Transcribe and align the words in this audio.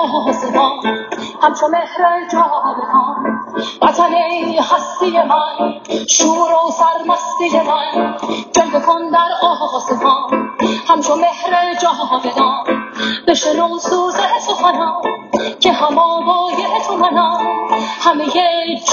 آسمان 0.00 1.06
همچو 1.42 1.68
مهر 1.68 2.28
جاودان. 2.32 3.40
وطن 3.82 4.14
هستی 4.60 5.10
من 5.10 5.80
شور 6.08 6.52
و 6.52 6.70
سرمستی 6.70 7.60
من. 7.60 8.16
جلوه 8.52 8.80
کن 8.80 9.10
در 9.10 9.28
آسمان 9.42 10.50
همچو 10.88 11.14
مهر 11.14 11.74
جاودان. 11.74 12.64
بشنو 13.28 13.78
سوز 13.78 14.14
سخنم 14.40 15.02
که 15.60 15.72
هم 15.72 15.98
آوای 15.98 16.56
تو 16.86 16.96
منم. 16.96 17.38
همه 18.00 18.26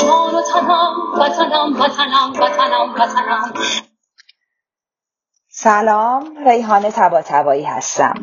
جان 0.02 0.36
و 0.36 0.42
تنم 0.42 0.94
وطنم 1.20 1.82
وطنم 1.82 2.34
وطنم 2.40 2.94
وطنم. 2.94 3.54
سلام 5.50 6.38
ریحانه 6.46 6.92
تبا 6.92 7.22
هستم. 7.52 8.14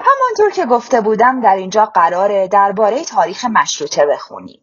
همانطور 0.00 0.50
که 0.50 0.66
گفته 0.66 1.00
بودم 1.00 1.40
در 1.40 1.56
اینجا 1.56 1.86
قراره 1.86 2.48
درباره 2.48 3.04
تاریخ 3.04 3.44
مشروطه 3.44 4.06
بخونیم. 4.06 4.60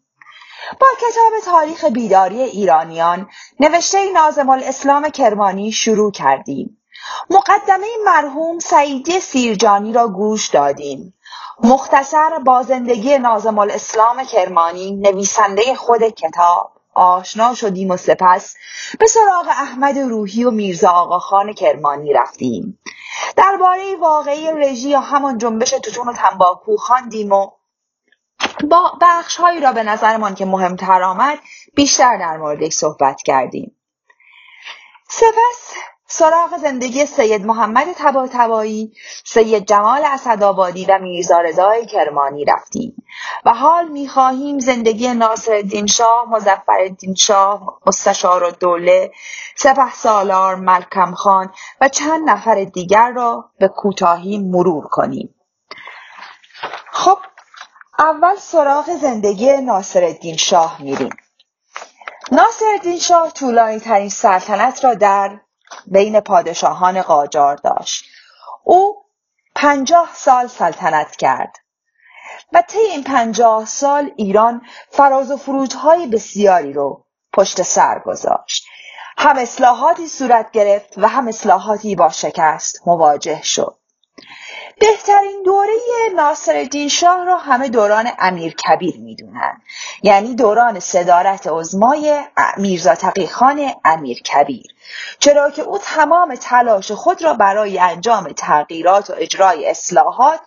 با 0.79 0.87
کتاب 0.97 1.53
تاریخ 1.53 1.85
بیداری 1.85 2.41
ایرانیان 2.41 3.29
نوشته 3.59 4.11
نازم 4.13 4.49
الاسلام 4.49 5.09
کرمانی 5.09 5.71
شروع 5.71 6.11
کردیم. 6.11 6.81
مقدمه 7.29 7.87
مرحوم 8.05 8.59
سعیدی 8.59 9.19
سیرجانی 9.19 9.93
را 9.93 10.07
گوش 10.07 10.47
دادیم. 10.47 11.13
مختصر 11.63 12.39
با 12.39 12.63
زندگی 12.63 13.17
نازم 13.17 13.59
الاسلام 13.59 14.23
کرمانی 14.23 14.91
نویسنده 14.91 15.75
خود 15.75 16.03
کتاب. 16.03 16.76
آشنا 16.97 17.53
شدیم 17.53 17.91
و 17.91 17.97
سپس 17.97 18.55
به 18.99 19.07
سراغ 19.07 19.47
احمد 19.47 19.97
روحی 19.97 20.43
و 20.43 20.51
میرزا 20.51 20.89
آقاخان 20.89 21.53
کرمانی 21.53 22.13
رفتیم. 22.13 22.79
درباره 23.35 23.95
واقعی 23.95 24.51
رژی 24.51 24.89
یا 24.89 24.99
همان 24.99 25.37
جنبش 25.37 25.69
توتون 25.69 26.09
و 26.09 26.13
تنباکو 26.13 26.77
خواندیم 26.77 27.31
و 27.31 27.51
با 28.69 28.97
بخش 29.01 29.35
هایی 29.35 29.59
را 29.59 29.71
به 29.71 29.83
نظرمان 29.83 30.35
که 30.35 30.45
مهمتر 30.45 31.03
آمد 31.03 31.39
بیشتر 31.75 32.17
در 32.17 32.37
موردش 32.37 32.73
صحبت 32.73 33.21
کردیم. 33.21 33.75
سپس 35.07 35.73
سراغ 36.09 36.57
زندگی 36.57 37.05
سید 37.05 37.45
محمد 37.45 37.87
تباتبایی، 37.97 38.93
سید 39.25 39.65
جمال 39.65 40.05
اسدآبادی 40.05 40.85
و 40.85 40.99
میرزا 40.99 41.41
رضای 41.41 41.85
کرمانی 41.85 42.45
رفتیم 42.45 43.03
و 43.45 43.53
حال 43.53 43.87
می‌خواهیم 43.87 44.59
زندگی 44.59 45.13
ناصرالدین 45.13 45.87
شاه، 45.87 46.29
مظفرالدین 46.29 47.15
شاه، 47.15 47.79
مستشار 47.85 48.49
دوله، 48.49 49.11
سپه 49.55 49.91
سالار، 49.93 50.55
ملکم 50.55 51.13
خان 51.13 51.53
و 51.81 51.89
چند 51.89 52.29
نفر 52.29 52.63
دیگر 52.63 53.11
را 53.11 53.49
به 53.59 53.67
کوتاهی 53.67 54.37
مرور 54.37 54.87
کنیم. 54.87 55.35
خب 56.91 57.17
اول 57.99 58.35
سراغ 58.35 58.95
زندگی 59.01 59.57
ناصرالدین 59.57 60.37
شاه 60.37 60.81
میریم. 60.81 61.15
ناصرالدین 62.31 62.99
شاه 62.99 63.31
طولانی 63.31 63.79
ترین 63.79 64.09
سلطنت 64.09 64.85
را 64.85 64.93
در 64.93 65.39
بین 65.87 66.19
پادشاهان 66.19 67.01
قاجار 67.01 67.55
داشت. 67.55 68.05
او 68.63 69.05
پنجاه 69.55 70.09
سال 70.13 70.47
سلطنت 70.47 71.15
کرد 71.15 71.57
و 72.53 72.61
طی 72.61 72.79
این 72.79 73.03
پنجاه 73.03 73.65
سال 73.65 74.11
ایران 74.15 74.61
فراز 74.91 75.31
و 75.31 75.37
فرودهای 75.37 76.07
بسیاری 76.07 76.73
رو 76.73 77.05
پشت 77.33 77.61
سر 77.61 77.99
گذاشت. 77.99 78.65
هم 79.17 79.37
اصلاحاتی 79.37 80.07
صورت 80.07 80.51
گرفت 80.51 80.93
و 80.97 81.07
هم 81.07 81.27
اصلاحاتی 81.27 81.95
با 81.95 82.09
شکست 82.09 82.87
مواجه 82.87 83.41
شد. 83.43 83.77
بهترین 84.79 85.43
دوره 85.45 85.73
ناصرالدین 86.15 86.89
شاه 86.89 87.25
را 87.25 87.37
همه 87.37 87.69
دوران 87.69 88.11
امیر 88.19 88.53
کبیر 88.53 88.97
می‌دونن. 88.97 89.61
یعنی 90.03 90.35
دوران 90.35 90.79
صدارت 90.79 91.47
عزمای 91.47 92.23
میرزا 92.57 92.95
تقی 92.95 93.27
خان 93.27 93.73
امیر 93.85 94.21
کبیر. 94.21 94.75
چرا 95.19 95.49
که 95.49 95.61
او 95.61 95.77
تمام 95.77 96.35
تلاش 96.35 96.91
خود 96.91 97.23
را 97.23 97.33
برای 97.33 97.79
انجام 97.79 98.27
تغییرات 98.27 99.09
و 99.09 99.13
اجرای 99.17 99.69
اصلاحات 99.69 100.39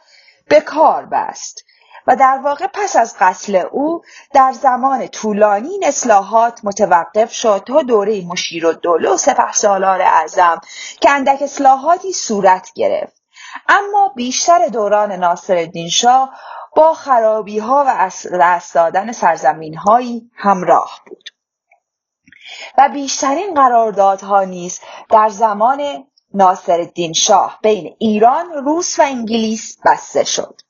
به 0.49 0.61
کار 0.61 1.07
بست 1.07 1.65
و 2.07 2.17
در 2.17 2.41
واقع 2.45 2.67
پس 2.67 2.97
از 2.97 3.17
قتل 3.21 3.57
او 3.57 4.03
در 4.33 4.53
زمان 4.53 5.09
طولانی 5.09 5.81
اصلاحات 5.83 6.61
متوقف 6.65 7.33
شد 7.33 7.63
تا 7.67 7.83
دوره 7.83 8.23
مشیر 8.27 8.67
و 8.67 8.73
و 9.13 9.17
سپه 9.17 9.53
سالار 9.53 10.03
اعظم 10.03 10.61
که 11.01 11.11
اندک 11.11 11.43
اصلاحاتی 11.43 12.13
صورت 12.13 12.71
گرفت. 12.75 13.20
اما 13.69 14.13
بیشتر 14.17 14.69
دوران 14.69 15.13
ناصرالدین 15.13 15.89
شاه 15.89 16.31
با 16.77 16.95
خرابی 16.95 17.59
ها 17.59 17.85
و 17.87 18.09
دست 18.41 18.75
دادن 18.75 19.13
سرزمین 19.13 19.75
هایی 19.75 20.31
همراه 20.35 21.01
بود 21.07 21.31
و 22.79 22.89
بیشترین 22.89 23.55
قراردادها 23.55 24.45
نیز 24.45 24.81
در 25.11 25.29
زمان 25.29 26.05
ناصرالدین 26.35 27.13
شاه 27.13 27.59
بین 27.63 27.97
ایران، 27.99 28.53
روس 28.53 28.99
و 28.99 29.03
انگلیس 29.03 29.77
بسته 29.85 30.25
شد. 30.25 30.61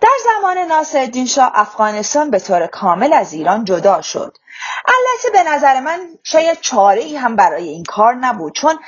در 0.00 0.08
زمان 0.24 0.58
ناصرالدین 0.58 1.26
شاه 1.26 1.50
افغانستان 1.54 2.30
به 2.30 2.38
طور 2.38 2.66
کامل 2.66 3.12
از 3.12 3.32
ایران 3.32 3.64
جدا 3.64 4.02
شد. 4.02 4.36
البته 4.86 5.30
به 5.32 5.50
نظر 5.50 5.80
من 5.80 6.00
شاید 6.24 6.60
چاره 6.60 7.00
ای 7.00 7.16
هم 7.16 7.36
برای 7.36 7.68
این 7.68 7.84
کار 7.84 8.14
نبود 8.14 8.54
چون 8.54 8.78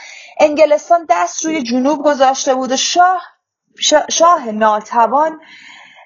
انگلستان 0.40 1.06
دست 1.08 1.44
روی 1.44 1.62
جنوب 1.62 2.04
گذاشته 2.04 2.54
بود 2.54 2.72
و 2.72 2.76
شاه 2.76 3.22
شاه 4.10 4.50
ناتوان 4.50 5.40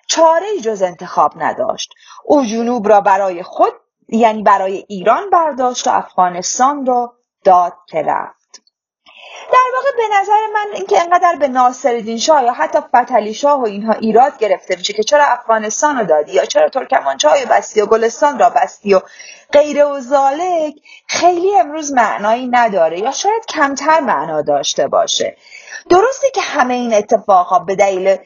چاره 0.08 0.46
ای 0.46 0.60
جز 0.60 0.82
انتخاب 0.82 1.32
نداشت. 1.36 1.94
او 2.24 2.44
جنوب 2.44 2.88
را 2.88 3.00
برای 3.00 3.42
خود 3.42 3.72
یعنی 4.08 4.42
برای 4.42 4.84
ایران 4.88 5.30
برداشت 5.30 5.86
و 5.86 5.90
افغانستان 5.90 6.86
را 6.86 7.14
داد 7.44 7.72
که 7.88 8.02
در 9.53 9.64
واقع 9.75 9.97
به 9.97 10.16
نظر 10.20 10.47
من 10.54 10.66
اینکه 10.75 11.00
انقدر 11.03 11.36
به 11.36 11.48
ناصرالدین 11.48 12.19
شاه 12.19 12.44
یا 12.44 12.53
حتی 12.53 12.78
فتلی 12.97 13.34
شاه 13.34 13.60
و 13.60 13.64
اینها 13.64 13.92
ایراد 13.92 14.38
گرفته 14.38 14.76
میشه 14.76 14.92
که 14.92 15.03
چرا 15.03 15.25
افغانستان 15.25 15.98
رو 15.98 16.04
دادی 16.04 16.32
یا 16.32 16.44
چرا 16.44 16.69
ترکمانچای 16.69 17.47
بستی 17.47 17.80
و 17.80 17.86
گلستان 17.86 18.38
را 18.38 18.50
بستی 18.50 18.94
و 18.94 19.00
غیر 19.53 19.84
و 19.84 20.00
زالک 20.00 20.75
خیلی 21.06 21.56
امروز 21.56 21.92
معنایی 21.92 22.48
نداره 22.48 22.98
یا 22.98 23.12
شاید 23.12 23.47
کمتر 23.48 24.00
معنا 24.00 24.42
داشته 24.42 24.88
باشه. 24.88 25.36
درسته 25.91 26.30
که 26.34 26.41
همه 26.41 26.74
این 26.74 27.03
به 27.66 27.74
دلیل 27.74 28.16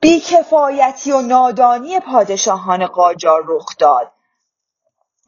بیکفایتی 0.00 1.12
و 1.12 1.20
نادانی 1.20 2.00
پادشاهان 2.00 2.86
قاجار 2.86 3.44
رخ 3.46 3.66
داد 3.78 4.12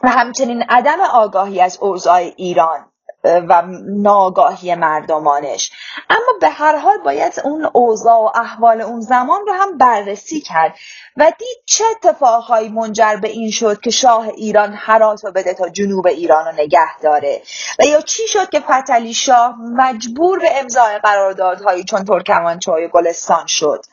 و 0.02 0.08
همچنین 0.08 0.62
عدم 0.69 1.00
آگاهی 1.00 1.60
از 1.60 1.78
اوضاع 1.81 2.16
ایران 2.36 2.91
و 3.24 3.62
ناگاهی 3.86 4.74
مردمانش. 4.74 5.72
اما 6.10 6.38
به 6.40 6.48
هر 6.48 6.76
حال 6.76 6.98
باید 6.98 7.40
اون 7.44 7.70
اوضاع 7.72 8.18
و 8.18 8.30
احوال 8.34 8.80
اون 8.80 9.00
زمان 9.00 9.46
رو 9.46 9.52
هم 9.52 9.78
بررسی 9.78 10.40
کرد 10.40 10.74
و 11.16 11.32
دید 11.38 11.58
چه 11.66 11.84
اتفاقهایی 11.84 12.68
منجر 12.68 13.16
به 13.16 13.28
این 13.28 13.50
شد 13.50 13.80
که 13.80 13.90
شاه 13.90 14.28
ایران 14.28 14.74
هرات 14.76 15.24
رو 15.24 15.32
بده 15.32 15.54
تا 15.54 15.68
جنوب 15.68 16.06
ایران 16.06 16.44
رو 16.44 16.52
نگه 16.52 16.98
داره. 17.02 17.42
و 17.78 17.84
یا 17.84 18.00
چی 18.00 18.28
شد 18.28 18.50
که 18.50 18.60
فتلی 18.60 19.14
شاه 19.14 19.56
مجبور 19.58 20.38
به 20.38 20.60
امضای 20.60 20.98
قراردادهایی 20.98 21.84
چون 21.84 22.04
ترکمانچای 22.04 22.88
گلستان 22.88 23.46
شد؟ 23.46 23.84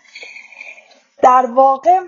در 1.23 1.45
واقع 1.45 1.99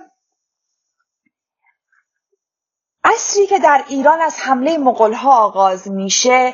اصری 3.04 3.48
که 3.48 3.60
در 3.60 3.84
ایران 3.88 4.22
از 4.22 4.40
حمله 4.40 4.78
مغلها 4.78 5.44
آغاز 5.44 5.92
میشه 5.92 6.54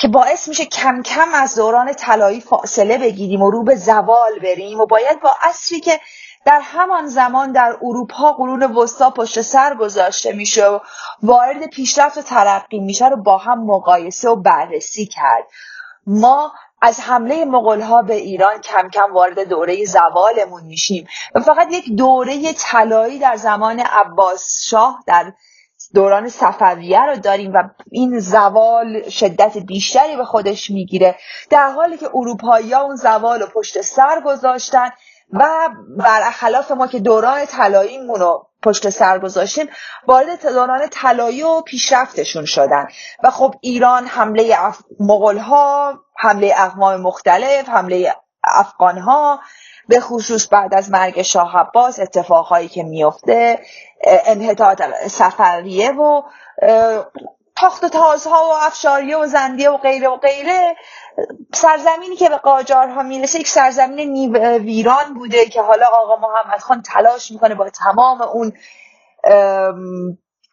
که 0.00 0.08
باعث 0.08 0.48
میشه 0.48 0.64
کم 0.64 1.02
کم 1.02 1.28
از 1.34 1.54
دوران 1.54 1.92
طلایی 1.92 2.40
فاصله 2.40 2.98
بگیریم 2.98 3.42
و 3.42 3.50
رو 3.50 3.64
به 3.64 3.74
زوال 3.74 4.38
بریم 4.42 4.80
و 4.80 4.86
باید 4.86 5.20
با 5.20 5.36
اصری 5.42 5.80
که 5.80 6.00
در 6.44 6.60
همان 6.60 7.06
زمان 7.06 7.52
در 7.52 7.76
اروپا 7.82 8.32
قرون 8.32 8.62
وسطا 8.62 9.10
پشت 9.10 9.40
سر 9.40 9.74
گذاشته 9.74 10.32
میشه 10.32 10.66
و 10.66 10.78
وارد 11.22 11.66
پیشرفت 11.66 12.18
و 12.18 12.22
ترقی 12.22 12.78
میشه 12.78 13.08
رو 13.08 13.16
با 13.16 13.38
هم 13.38 13.66
مقایسه 13.66 14.28
و 14.28 14.36
بررسی 14.36 15.06
کرد. 15.06 15.44
ما 16.06 16.52
از 16.82 17.00
حمله 17.00 17.44
مغلها 17.44 18.02
به 18.02 18.14
ایران 18.14 18.60
کم 18.60 18.88
کم 18.88 19.12
وارد 19.12 19.40
دوره 19.40 19.84
زوالمون 19.84 20.62
میشیم. 20.62 21.06
و 21.34 21.40
فقط 21.40 21.68
یک 21.70 21.92
دوره 21.96 22.52
طلایی 22.52 23.18
در 23.18 23.36
زمان 23.36 23.80
عباس 23.80 24.64
شاه 24.68 25.04
در 25.06 25.32
دوران 25.94 26.28
صفویه 26.28 27.04
رو 27.04 27.16
داریم 27.16 27.52
و 27.54 27.62
این 27.90 28.18
زوال 28.18 29.08
شدت 29.08 29.58
بیشتری 29.58 30.16
به 30.16 30.24
خودش 30.24 30.70
می‌گیره. 30.70 31.16
در 31.50 31.70
حالی 31.70 31.96
که 31.96 32.10
اروپایی 32.14 32.72
ها 32.72 32.82
اون 32.82 32.96
زوال 32.96 33.40
رو 33.40 33.46
پشت 33.46 33.80
سر 33.80 34.20
گذاشتن 34.20 34.90
و 35.32 35.68
برخلاف 35.98 36.70
ما 36.70 36.86
که 36.86 36.98
دوران 36.98 37.46
طلاییمون 37.46 38.20
رو 38.20 38.46
پشت 38.62 38.90
سر 38.90 39.18
گذاشتیم 39.18 39.66
وارد 40.06 40.52
دوران 40.52 40.88
طلایی 40.90 41.42
و 41.42 41.60
پیشرفتشون 41.60 42.44
شدن. 42.44 42.86
و 43.22 43.30
خب 43.30 43.54
ایران 43.60 44.06
حمله 44.06 44.54
اف... 44.58 44.78
حمله 46.16 46.54
اقوام 46.56 47.00
مختلف 47.00 47.68
حمله 47.68 48.16
افغانها 48.52 49.40
به 49.88 50.00
خصوص 50.00 50.48
بعد 50.52 50.74
از 50.74 50.90
مرگ 50.90 51.22
شاه 51.22 51.56
عباس 51.58 52.00
اتفاقهایی 52.00 52.68
که 52.68 52.82
میفته 52.82 53.60
انحطاط 54.04 54.82
سفریه 55.06 55.92
و 55.92 56.22
تاخت 57.56 57.84
و 57.84 57.88
تازها 57.88 58.48
و 58.48 58.66
افشاریه 58.66 59.16
و 59.16 59.26
زندیه 59.26 59.70
و 59.70 59.76
غیره 59.76 60.08
و 60.08 60.16
غیره. 60.16 60.76
سرزمینی 61.54 62.16
که 62.16 62.28
به 62.28 62.36
قاجارها 62.36 63.02
می‌رسه 63.02 63.40
یک 63.40 63.48
سرزمین 63.48 64.36
ویران 64.36 65.14
بوده 65.14 65.44
که 65.44 65.62
حالا 65.62 65.86
آقا 65.86 66.16
محمد 66.16 66.60
خان 66.60 66.82
تلاش 66.82 67.30
می‌کنه 67.30 67.54
با 67.54 67.70
تمام 67.70 68.22
اون 68.22 68.52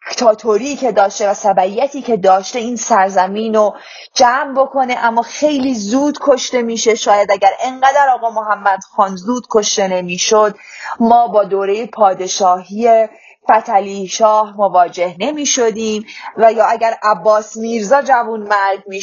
دیکتاتوری 0.08 0.76
که 0.76 0.92
داشته 0.92 1.30
و 1.30 1.34
سبعیتی 1.34 2.02
که 2.02 2.16
داشته 2.16 2.58
این 2.58 2.76
سرزمین 2.76 3.54
رو 3.54 3.76
جمع 4.14 4.54
بکنه 4.54 4.96
اما 4.98 5.22
خیلی 5.22 5.74
زود 5.74 6.18
کشته 6.20 6.62
میشه. 6.62 6.94
شاید 6.94 7.32
اگر 7.32 7.50
انقدر 7.64 8.08
آقا 8.08 8.30
محمد 8.30 8.80
خان 8.96 9.16
زود 9.16 9.46
کشته 9.50 9.88
نمی‌شد 9.88 10.56
ما 11.00 11.28
با 11.28 11.44
دوره 11.44 11.86
پادشاهی 11.86 13.08
فتلی 13.50 14.08
شاه 14.08 14.56
مواجه 14.56 15.16
نمی 15.18 15.46
شدیم 15.46 16.06
و 16.36 16.52
یا 16.52 16.66
اگر 16.66 16.98
عباس 17.02 17.56
میرزا 17.56 18.02
جوون 18.02 18.40
مرگ 18.40 18.82
می 18.86 19.00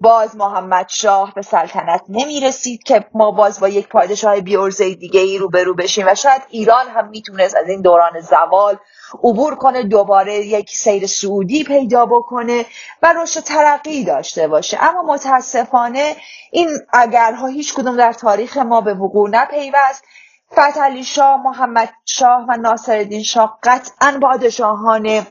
باز 0.00 0.36
محمد 0.36 0.86
شاه 0.88 1.34
به 1.34 1.42
سلطنت 1.42 2.02
نمی 2.08 2.40
رسید 2.40 2.82
که 2.82 3.04
ما 3.14 3.30
باز 3.30 3.60
با 3.60 3.68
یک 3.68 3.88
پادشاه 3.88 4.40
بیورزه 4.40 4.94
دیگه 4.94 5.20
ای 5.20 5.38
روبرو 5.38 5.74
بشیم 5.74 6.06
و 6.08 6.14
شاید 6.14 6.42
ایران 6.48 6.88
هم 6.88 7.08
می‌تونست 7.08 7.56
از 7.56 7.68
این 7.68 7.82
دوران 7.82 8.20
زوال 8.20 8.78
عبور 9.24 9.54
کنه 9.54 9.82
دوباره 9.82 10.34
یک 10.34 10.70
سیر 10.70 11.06
سعودی 11.06 11.64
پیدا 11.64 12.06
بکنه 12.06 12.66
و 13.02 13.12
رشد 13.12 13.40
ترقی 13.40 14.04
داشته 14.04 14.48
باشه. 14.48 14.78
اما 14.84 15.02
متاسفانه 15.02 16.16
این 16.52 16.68
اگرها 16.92 17.46
هیچ 17.46 17.74
کدوم 17.74 17.96
در 17.96 18.12
تاریخ 18.12 18.56
ما 18.56 18.80
به 18.80 18.94
وقوع 18.94 19.30
نپیوست. 19.30 20.04
فتحعلی 20.52 21.04
شاه 21.04 21.42
محمد 21.42 21.92
شاه 22.06 22.44
و 22.48 22.56
ناصرالدین 22.56 23.22
شاه 23.22 23.58
قطعا 23.62 24.18
پادشاهان 24.22 25.26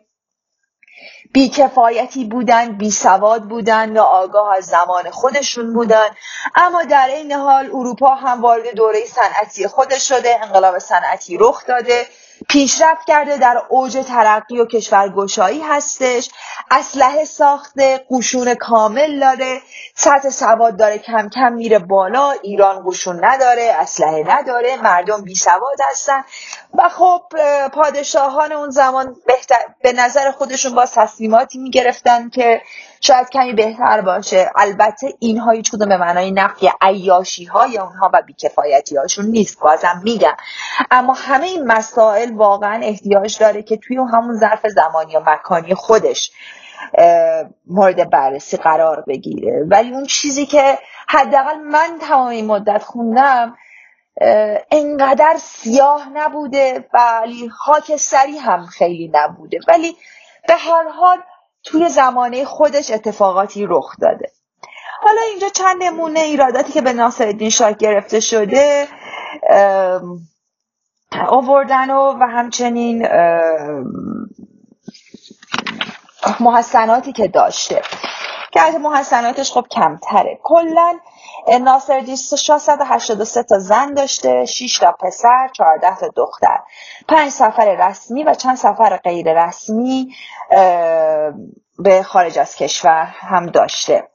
بیکفایتی 1.33 2.25
بودن 2.25 2.77
بی 2.77 2.91
سواد 2.91 3.43
بودن 3.43 3.97
آگاه 3.97 4.55
از 4.57 4.65
زمان 4.65 5.09
خودشون 5.11 5.73
بودن. 5.73 6.07
اما 6.55 6.83
در 6.83 7.07
این 7.07 7.31
حال 7.31 7.65
اروپا 7.65 8.15
هم 8.15 8.41
وارد 8.41 8.75
دوره 8.75 9.05
صنعتی 9.05 9.67
خودش 9.67 10.07
شده 10.07 10.39
انقلاب 10.43 10.79
صنعتی 10.79 11.37
رخ 11.37 11.65
داده. 11.65 12.07
پیشرفت 12.49 13.05
کرده 13.07 13.37
در 13.37 13.61
اوج 13.69 13.97
ترقی 14.07 14.59
و 14.59 14.65
کشورگشایی 14.65 15.61
هستش. 15.61 16.29
اسلحه 16.71 17.25
ساخته 17.25 18.05
قشون 18.11 18.55
کامل 18.55 19.19
داره. 19.19 19.61
سطح 19.95 20.29
سواد 20.29 20.77
داره 20.77 20.97
کم 20.97 21.29
کم 21.29 21.53
میره 21.53 21.79
بالا. 21.79 22.31
ایران 22.31 22.83
قشون 22.87 23.25
نداره 23.25 23.75
اسلحه 23.79 24.23
نداره. 24.27 24.77
مردم 24.81 25.21
بی 25.21 25.35
سواد 25.35 25.77
هستن. 25.89 26.23
و 26.73 26.89
خب 26.89 27.21
پادشاهان 27.73 28.51
اون 28.51 28.69
زمان 28.69 29.15
بهتر 29.27 29.55
به 29.81 29.93
نظر 29.93 30.31
خودشون 30.31 30.75
با 30.75 30.85
تصمیماتی 30.85 31.59
می‌گرفتن 31.59 32.29
که 32.29 32.61
شاید 33.01 33.29
کمی 33.29 33.53
بهتر 33.53 34.01
باشه. 34.01 34.51
البته 34.55 35.13
اینها 35.19 35.51
هیچ 35.51 35.71
کدوم 35.71 35.89
به 35.89 35.97
معنای 35.97 36.31
نفی 36.31 36.69
عیاشی 36.81 37.45
های 37.45 37.77
اونها 37.77 38.09
و 38.13 38.21
بیکفایتی 38.21 38.97
هاشون 38.97 39.25
نیست 39.25 39.59
بازم 39.59 40.01
میگم. 40.03 40.35
اما 40.91 41.13
همه 41.13 41.45
این 41.45 41.65
مسائل 41.65 42.35
واقعا 42.35 42.81
احتیاج 42.83 43.39
داره 43.39 43.63
که 43.63 43.77
توی 43.77 43.97
همون 43.97 44.35
ظرف 44.35 44.67
زمانی 44.67 45.15
و 45.15 45.21
مکانی 45.25 45.73
خودش 45.73 46.31
مورد 47.67 48.09
بررسی 48.09 48.57
قرار 48.57 49.03
بگیره. 49.07 49.63
ولی 49.67 49.91
اون 49.91 50.05
چیزی 50.05 50.45
که 50.45 50.77
حداقل 51.07 51.55
من 51.55 51.97
تمام 52.01 52.27
این 52.27 52.45
مدت 52.45 52.83
خوندم 52.83 53.55
انقدر 54.71 55.37
سیاه 55.37 56.09
نبوده 56.13 56.89
ولی 56.93 57.49
خاکستری 57.49 58.37
هم 58.37 58.65
خیلی 58.65 59.11
نبوده. 59.13 59.59
ولی 59.67 59.97
به 60.47 60.53
هر 60.53 60.89
حال 60.89 61.17
توی 61.63 61.89
زمانه 61.89 62.45
خودش 62.45 62.91
اتفاقاتی 62.91 63.65
رخ 63.65 63.95
داده. 64.01 64.31
حالا 65.01 65.21
اینجا 65.21 65.49
چند 65.49 65.83
نمونه 65.83 66.19
ایراداتی 66.19 66.73
که 66.73 66.81
به 66.81 66.93
ناصرالدین 66.93 67.49
شاه 67.49 67.73
گرفته 67.73 68.19
شده 68.19 68.87
آوردن 71.27 71.91
و, 71.91 72.13
و 72.19 72.23
همچنین 72.23 73.07
محسناتی 76.39 77.11
که 77.11 77.27
داشته. 77.27 77.81
که 78.51 78.61
از 78.61 78.75
محسناتش 78.75 79.51
خب 79.51 79.65
کمتره. 79.71 80.39
کلا 80.43 80.99
ناصر 81.57 82.15
شاه 82.37 82.57
183 82.59 83.43
تا 83.43 83.59
زن 83.59 83.93
داشته 83.93 84.45
6 84.45 84.79
تا 84.79 84.91
پسر 84.91 85.49
14 85.53 85.95
تا 85.95 86.07
دختر. 86.15 86.59
پنج 87.07 87.29
سفر 87.29 87.75
رسمی 87.89 88.23
و 88.23 88.33
چند 88.33 88.57
سفر 88.57 88.97
غیر 88.97 89.45
رسمی 89.45 90.15
به 91.79 92.03
خارج 92.03 92.39
از 92.39 92.55
کشور 92.55 93.15
هم 93.19 93.45
داشته. 93.45 94.07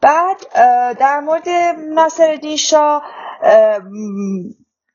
بعد 0.00 0.52
در 0.98 1.20
مورد 1.20 1.48
ناصر 1.88 2.56
شاه 2.56 3.02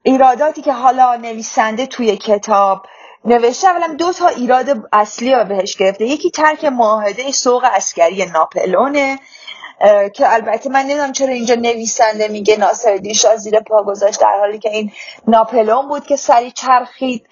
ایراداتی 0.04 0.62
که 0.62 0.74
حالا 0.74 1.16
نویسنده 1.16 1.86
توی 1.86 2.18
کتاب 2.18 2.86
نوشته 3.26 3.68
اولا 3.68 3.94
دو 3.94 4.14
تا 4.14 4.28
ایراد 4.28 4.88
اصلی 4.92 5.36
رو 5.36 5.44
بهش 5.44 5.78
گرفته. 5.78 6.06
یکی 6.06 6.32
ترک 6.32 6.66
معاهده 6.66 7.32
سوق 7.32 7.64
اسکری 7.74 8.26
ناپلونه 8.26 9.20
که 10.14 10.34
البته 10.34 10.70
من 10.70 10.82
نمی‌دونم 10.82 11.12
چرا 11.12 11.34
اینجا 11.34 11.56
نویسنده 11.56 12.28
میگه 12.28 12.58
ناصرالدین 12.58 13.14
شاه 13.14 13.38
زیر 13.38 13.60
پا 13.60 13.84
گذاشت 13.84 14.22
در 14.22 14.38
حالی 14.40 14.60
که 14.60 14.70
این 14.70 14.92
ناپلون 15.28 15.88
بود 15.88 16.06
که 16.06 16.16
سری 16.16 16.52
چرخید 16.52 17.28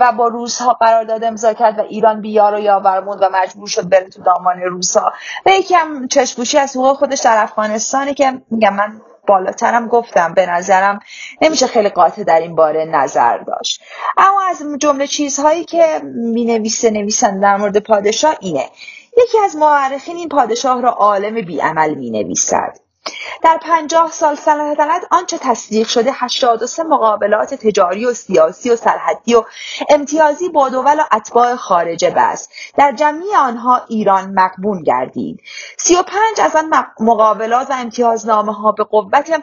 و 0.00 0.12
با 0.12 0.28
روزها 0.28 0.72
قرارداد 0.72 1.24
امضا 1.24 1.52
کرد 1.52 1.78
و 1.78 1.82
ایران 1.82 2.20
بیار 2.20 2.54
و 2.54 2.58
یاور 2.58 3.00
موند 3.00 3.22
و 3.22 3.28
مجبور 3.32 3.68
شد 3.68 3.88
بره 3.88 4.08
تو 4.08 4.22
دامان 4.22 4.60
روزها 4.60 5.12
و 5.46 5.50
یکی 5.50 5.74
هم 5.74 6.08
چشپوشی 6.08 6.58
از 6.58 6.76
حقوق 6.76 6.96
خودش 6.96 7.20
در 7.20 7.42
افغانستانی 7.42 8.14
که 8.14 8.42
میگم 8.50 8.74
من 8.74 9.00
بالاترم 9.28 9.88
گفتم 9.88 10.34
به 10.34 10.46
نظرم 10.46 11.00
نمیشه 11.42 11.66
خیلی 11.66 11.88
قاطع 11.88 12.24
در 12.24 12.40
این 12.40 12.54
باره 12.54 12.84
نظر 12.84 13.38
داشت. 13.38 13.82
اما 14.16 14.42
از 14.50 14.62
جمله 14.80 15.06
چیزهایی 15.06 15.64
که 15.64 16.00
می 16.04 16.44
نویسه 16.44 16.90
نویسن 16.90 17.40
در 17.40 17.56
مورد 17.56 17.78
پادشاه 17.78 18.36
اینه. 18.40 18.64
یکی 19.18 19.38
از 19.44 19.56
معرخین 19.56 20.16
این 20.16 20.28
پادشاه 20.28 20.80
را 20.80 20.90
عالم 20.90 21.34
بیعمل 21.34 21.94
می 21.94 22.10
نویسد 22.10 22.87
در 23.42 23.58
پنجاه 23.62 24.10
سال 24.10 24.34
سلطنت 24.34 25.06
آنچه 25.10 25.38
تصدیق 25.38 25.88
شده 25.88 26.10
83 26.14 26.82
مقابلات 26.82 27.54
تجاری 27.54 28.06
و 28.06 28.12
سیاسی 28.12 28.70
و 28.70 28.76
سرحدی 28.76 29.34
و 29.34 29.44
امتیازی 29.88 30.48
با 30.48 30.68
دول 30.68 31.00
و 31.00 31.02
اتباع 31.12 31.56
خارجه 31.56 32.10
بست. 32.10 32.50
در 32.76 32.92
جمعی 32.92 33.34
آنها 33.34 33.84
ایران 33.88 34.32
مقبون 34.34 34.82
گردید. 34.82 35.40
35 35.78 36.40
از 36.42 36.56
آن 36.56 36.70
مقابلات 37.00 37.70
و 37.70 37.72
امتیازنامه 37.72 38.52
ها 38.52 38.72
به 38.72 38.84
قوت 38.84 39.42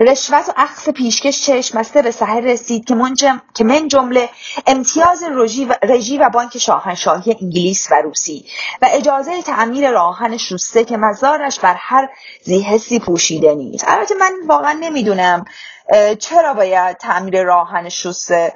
رشوت 0.00 0.48
و 0.48 0.52
اخذ 0.56 0.90
پیشکش 0.90 1.42
چشمسته 1.42 2.02
به 2.02 2.10
سحر 2.10 2.40
رسید 2.40 2.84
که 2.84 2.94
من, 2.94 3.14
که 3.54 3.64
من 3.64 3.88
جمله 3.88 4.28
امتیاز 4.66 5.22
رژی 5.22 5.64
و, 5.64 5.74
رژی 5.82 6.18
و 6.18 6.28
بانک 6.28 6.58
شاهنشاهی 6.58 7.36
انگلیس 7.40 7.88
و 7.90 7.94
روسی 7.94 8.44
و 8.82 8.88
اجازه 8.92 9.42
تعمیر 9.42 9.90
راهن 9.90 10.36
شوسته 10.36 10.84
که 10.84 10.96
مزارش 10.96 11.60
بر 11.60 11.74
هر 11.78 12.08
زیحسی 12.42 12.98
پوشیده 12.98 13.54
نیست. 13.54 13.84
البته 13.88 14.14
من 14.14 14.32
واقعا 14.46 14.72
نمی‌دونم 14.72 15.44
چرا 16.18 16.54
باید 16.54 16.96
تعمیر 16.96 17.42
راهن 17.42 17.88
شوسته 17.88 18.52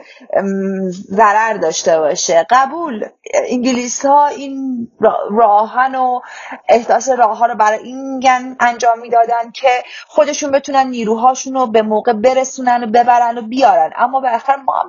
ضرر 0.90 1.52
داشته 1.52 1.98
باشه؟ 1.98 2.46
قبول. 2.50 3.04
انگلیس 3.34 4.06
ها 4.06 4.26
این 4.26 4.88
راهن 5.30 5.94
و 5.94 6.20
احداث 6.68 7.08
راه 7.08 7.38
ها 7.38 7.46
رو 7.46 7.54
برای 7.54 7.78
این 7.78 8.20
انجام 8.60 8.98
می‌دادن 8.98 9.50
که 9.54 9.68
خودشون 10.06 10.50
بتونن 10.50 10.86
نیروهاشون 10.86 11.54
رو 11.54 11.66
به 11.66 11.82
موقع 11.82 12.12
برسونن 12.12 12.84
و 12.84 12.86
ببرن 12.86 13.38
و 13.38 13.42
بیارن. 13.42 13.92
اما 13.96 14.20
به 14.20 14.28
ما 14.66 14.84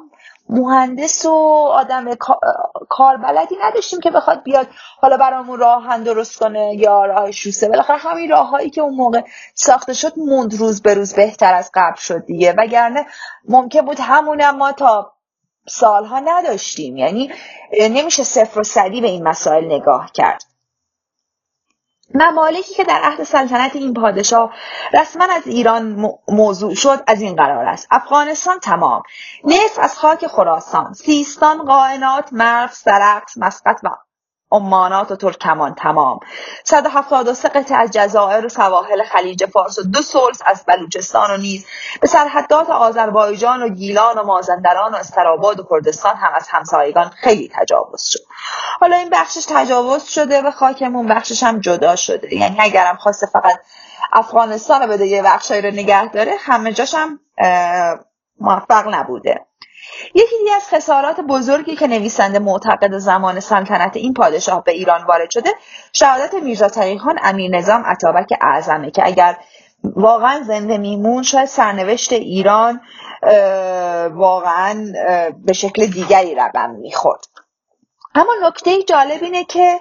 مهندس 0.50 1.26
و 1.26 1.32
آدم 1.72 2.16
کاربلدی 2.90 3.56
نداشتیم 3.62 4.00
که 4.00 4.12
بخواد 4.12 4.44
بیاد 4.44 4.68
حالا 5.02 5.18
برامون 5.18 5.60
راهن 5.60 6.04
درست 6.04 6.40
کنه 6.40 6.76
یا 6.76 7.06
راه 7.06 7.32
شوسه. 7.32 7.70
بالاخره 7.70 7.98
همین 7.98 8.30
راههایی 8.30 8.70
که 8.70 8.82
اون 8.82 8.96
موقع 8.96 9.22
ساخته 9.54 9.94
شد 9.94 10.14
موند 10.18 10.54
روز 10.54 10.82
به 10.82 10.94
روز 10.94 11.14
بهتر 11.14 11.54
از 11.54 11.72
قبل 11.74 11.96
شد 11.96 12.26
دیگه. 12.26 12.54
وگرنه 12.58 13.06
ممکن 13.48 13.82
بود 13.82 14.00
همون 14.00 14.50
ما 14.50 14.72
تا 14.72 15.14
سالها 15.68 16.20
نداشتیم. 16.20 16.98
یعنی 16.98 17.32
نمیشه 17.82 18.24
صفر 18.24 18.60
و 18.60 18.64
صدی 18.64 19.02
به 19.02 19.08
این 19.08 19.28
مسائل 19.28 19.66
نگاه 19.66 20.12
کرد. 20.14 20.44
ممالکی 22.14 22.74
که 22.74 22.84
در 22.84 23.02
عهد 23.04 23.24
سلطنت 23.24 23.76
این 23.76 23.94
پادشاه 23.94 24.54
رسما 24.94 25.28
از 25.36 25.48
ایران 25.48 26.12
موضوع 26.28 26.76
شد 26.76 27.04
از 27.08 27.22
این 27.22 27.36
قرار 27.36 27.66
است. 27.66 27.88
افغانستان 27.92 28.60
تمام. 28.60 29.04
نصف 29.44 29.80
از 29.80 29.98
خاک 29.98 30.28
خراسان. 30.28 30.94
سیستان 30.94 31.66
قائنات 31.66 32.34
مرف 32.34 32.74
سرقس 32.74 33.38
مسقط 33.38 33.80
و 33.84 33.90
عمانات 34.52 35.12
و 35.12 35.16
ترکمان 35.16 35.76
تمام 35.76 36.20
173 36.64 37.50
قطعه 37.50 37.78
از 37.78 37.92
جزایر 37.92 38.46
و 38.46 38.50
سواحل 38.50 39.04
خلیج 39.04 39.46
فارس 39.46 39.80
و 39.80 39.84
دو 39.84 40.02
سلس 40.02 40.42
از 40.46 40.64
بلوچستان 40.68 41.32
و 41.32 41.38
نیز 41.38 41.66
به 42.02 42.08
سرحدات 42.08 42.70
آذربایجان 42.70 43.64
و 43.64 43.70
گیلان 43.70 44.18
و 44.18 44.24
مازندران 44.24 44.94
و 44.94 44.96
استراباد 44.96 45.60
و 45.60 45.68
کردستان 45.70 46.16
هم 46.16 46.32
از 46.36 46.48
همسایگان 46.50 47.10
خیلی 47.10 47.52
تجاوز 47.54 48.04
شد. 48.04 48.20
حالا 48.80 48.96
این 48.96 49.10
بخشش 49.10 49.46
تجاوز 49.50 50.04
شده 50.04 50.42
به 50.42 50.52
خاکمون 50.52 51.08
بخشش 51.08 51.44
هم 51.44 51.60
جدا 51.60 51.96
شده. 51.96 52.36
یعنی 52.36 52.58
اگرم 52.60 52.96
خواسته 52.96 53.28
فقط 53.28 53.60
افغانستان 54.14 54.82
رو 54.82 54.88
بده 54.88 55.08
یه 55.08 55.24
بخشایی 55.24 55.62
رو 55.62 55.72
نگه 55.72 56.12
داره 56.12 56.36
همه 56.40 56.74
جاش 56.74 56.96
هم 56.96 57.20
موفق 58.40 58.88
نبوده. 58.88 59.46
یکی 60.16 60.38
دیگه 60.40 60.56
از 60.56 60.68
خسارات 60.68 61.22
بزرگی 61.22 61.76
که 61.76 61.88
نویسنده 61.88 62.40
معتقد 62.40 62.98
زمان 62.98 63.40
سلطنت 63.40 63.98
این 63.98 64.14
پادشاه 64.14 64.64
به 64.64 64.72
ایران 64.72 65.04
وارد 65.04 65.30
شده 65.30 65.50
شهادت 65.94 66.34
میرزا 66.34 66.70
خان 67.04 67.20
امیر 67.24 67.52
نظام 67.52 67.84
عطابک 67.86 68.34
اعظمه 68.42 68.92
که 68.92 69.06
اگر 69.06 69.38
واقعا 69.84 70.44
زنده 70.44 70.78
میمون 70.78 71.24
شاید 71.24 71.46
سرنوشت 71.46 72.14
ایران 72.14 72.82
واقعا 74.14 74.86
به 75.46 75.54
شکل 75.54 75.86
دیگری 75.86 76.36
رقم 76.36 76.70
می‌خورد. 76.70 77.28
اما 78.16 78.34
نکته 78.48 78.84
جالب 78.84 79.24
اینه 79.24 79.44
که 79.44 79.80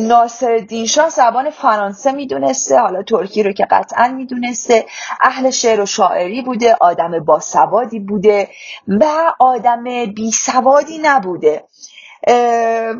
ناصر 0.00 0.66
شاه 0.88 1.08
زبان 1.08 1.50
فرانسه 1.50 2.12
می‌دونسته 2.12 2.78
حالا 2.78 3.02
ترکی 3.02 3.42
رو 3.42 3.52
که 3.52 3.66
قطعا 3.70 4.08
می‌دونسته 4.08 4.86
اهل 5.20 5.50
شعر 5.50 5.80
و 5.80 5.86
شاعری 5.86 6.42
بوده 6.42 6.76
آدم 6.80 7.24
باسوادی 7.24 8.00
بوده 8.00 8.48
و 8.88 9.04
آدم 9.38 9.84
بیسوادی 10.06 10.98
نبوده. 10.98 11.64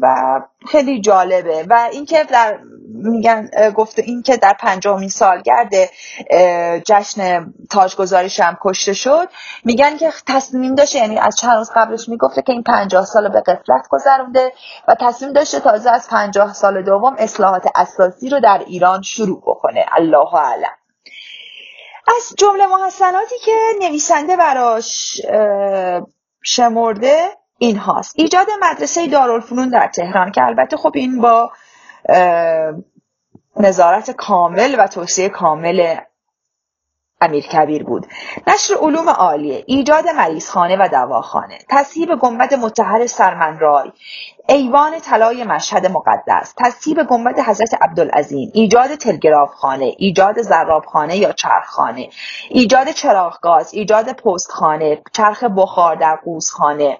و 0.02 0.40
خیلی 0.66 1.00
جالبه. 1.00 1.66
و 1.70 1.88
اینکه 1.92 2.24
در 2.24 2.58
میگن 2.88 3.50
گفته 3.74 4.02
این 4.02 4.22
که 4.22 4.36
در 4.36 4.56
پنجمین 4.60 5.08
سالگرد 5.08 5.70
جشن 6.86 7.52
تاجگذاریش 7.70 8.40
هم 8.40 8.58
کشته 8.60 8.92
شد. 8.92 9.28
میگن 9.64 9.96
که 9.96 10.12
تصمیم 10.26 10.74
داشته 10.74 10.98
یعنی 10.98 11.18
از 11.18 11.36
چند 11.36 11.56
روز 11.56 11.70
قبلش 11.74 12.08
می‌گفته 12.08 12.42
که 12.42 12.52
این 12.52 12.62
پنجاه 12.62 13.04
سال 13.04 13.28
به 13.28 13.40
قفلت 13.40 13.88
گذرونده 13.90 14.52
و 14.88 14.96
تصمیم 15.00 15.32
داشته 15.32 15.60
تازه 15.60 15.90
از 15.90 16.08
پنجاه 16.08 16.52
سال 16.52 16.82
دوم 16.82 17.14
اصلاحات 17.18 17.66
اساسی 17.74 18.28
رو 18.28 18.40
در 18.40 18.62
ایران 18.66 19.02
شروع 19.02 19.40
بکنه. 19.40 19.84
الله 19.92 20.34
اعلم. 20.34 20.76
از 22.08 22.34
جمله 22.38 22.66
محسناتی 22.66 23.34
که 23.44 23.52
نویسنده 23.80 24.36
براش 24.36 25.20
شمرده 26.42 27.28
این 27.58 27.76
هاست 27.76 28.14
ایجاد 28.16 28.46
مدرسه 28.62 29.06
دارالفنون 29.06 29.68
در 29.68 29.90
تهران 29.94 30.32
که 30.32 30.44
البته 30.44 30.76
خب 30.76 30.92
این 30.94 31.20
با 31.20 31.50
نظارت 33.56 34.10
کامل 34.10 34.76
و 34.78 34.86
توصیه 34.86 35.28
کامل 35.28 35.96
امیر 37.20 37.46
کبیر 37.46 37.84
بود. 37.84 38.06
نشر 38.46 38.74
علوم 38.74 39.08
عالیه 39.08 39.64
ایجاد 39.66 40.08
مریضخانه 40.08 40.76
و 40.80 40.88
دواخانه 40.88 41.58
تصهیب 41.70 42.14
گنبد 42.14 42.54
متحر 42.54 43.06
سرمنرای 43.06 43.92
ایوان 44.48 45.00
طلای 45.00 45.44
مشهد 45.44 45.86
مقدس 45.86 46.54
تصهیب 46.58 47.02
گنبد 47.02 47.38
حضرت 47.38 47.82
عبدالعظیم 47.82 48.50
ایجاد 48.54 48.94
تلگرافخانه 48.94 49.94
ایجاد 49.98 50.42
زرابخانه 50.42 51.16
یا 51.16 51.32
چرخخانه 51.32 52.08
ایجاد 52.50 52.90
چراغگاز 52.90 53.74
ایجاد 53.74 54.12
پستخانه 54.12 55.02
چرخ 55.12 55.44
بخار 55.44 55.96
در 55.96 56.16
قوزخانه 56.16 56.98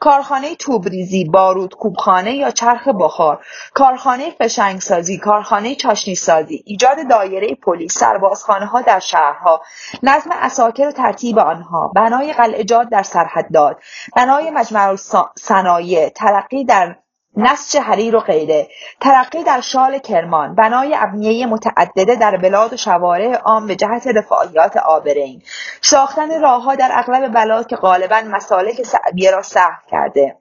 کارخانه 0.00 0.54
توبریزی، 0.54 1.24
بارود 1.24 1.74
کوبخانه 1.74 2.36
یا 2.36 2.50
چرخ 2.50 2.88
بخار، 2.88 3.44
کارخانه 3.74 4.30
فشنگسازی، 4.30 5.18
کارخانه 5.18 5.74
سازی، 6.14 6.62
ایجاد 6.66 7.08
دایره 7.10 7.54
پلیس، 7.54 7.98
سربازخانه 7.98 8.66
ها 8.66 8.82
در 8.82 9.00
شهرها، 9.00 9.62
نظم 10.02 10.30
اساکر 10.32 10.88
و 10.88 10.92
ترتیب 10.92 11.38
آنها، 11.38 11.92
بنای 11.94 12.32
قلعجات 12.32 12.88
در 12.88 13.02
سرحدات، 13.02 13.76
بنای 14.16 14.50
مجمع 14.50 14.96
صنایع، 15.36 16.08
ترقی 16.08 16.64
در 16.64 16.96
نسج 17.36 17.76
حریر 17.76 18.16
و 18.16 18.20
غیره. 18.20 18.68
ترقی 19.00 19.42
در 19.42 19.60
شال 19.60 19.98
کرمان 19.98 20.54
بنای 20.54 20.94
ابنیه 20.98 21.46
متعدده 21.46 22.14
در 22.14 22.36
بلاد 22.36 22.72
و 22.72 22.76
شوارع 22.76 23.34
عام 23.34 23.66
به 23.66 23.76
جهت 23.76 24.06
رفاهیات 24.06 24.76
آبرین. 24.76 25.42
ساختن 25.80 26.40
راهها 26.40 26.74
در 26.74 26.90
اغلب 26.92 27.34
بلاد 27.34 27.66
که 27.66 27.76
غالبا 27.76 28.22
مسالک 28.26 28.82
سعبیه 28.82 29.30
را 29.30 29.42
سهل 29.42 29.80
کرده. 29.90 30.36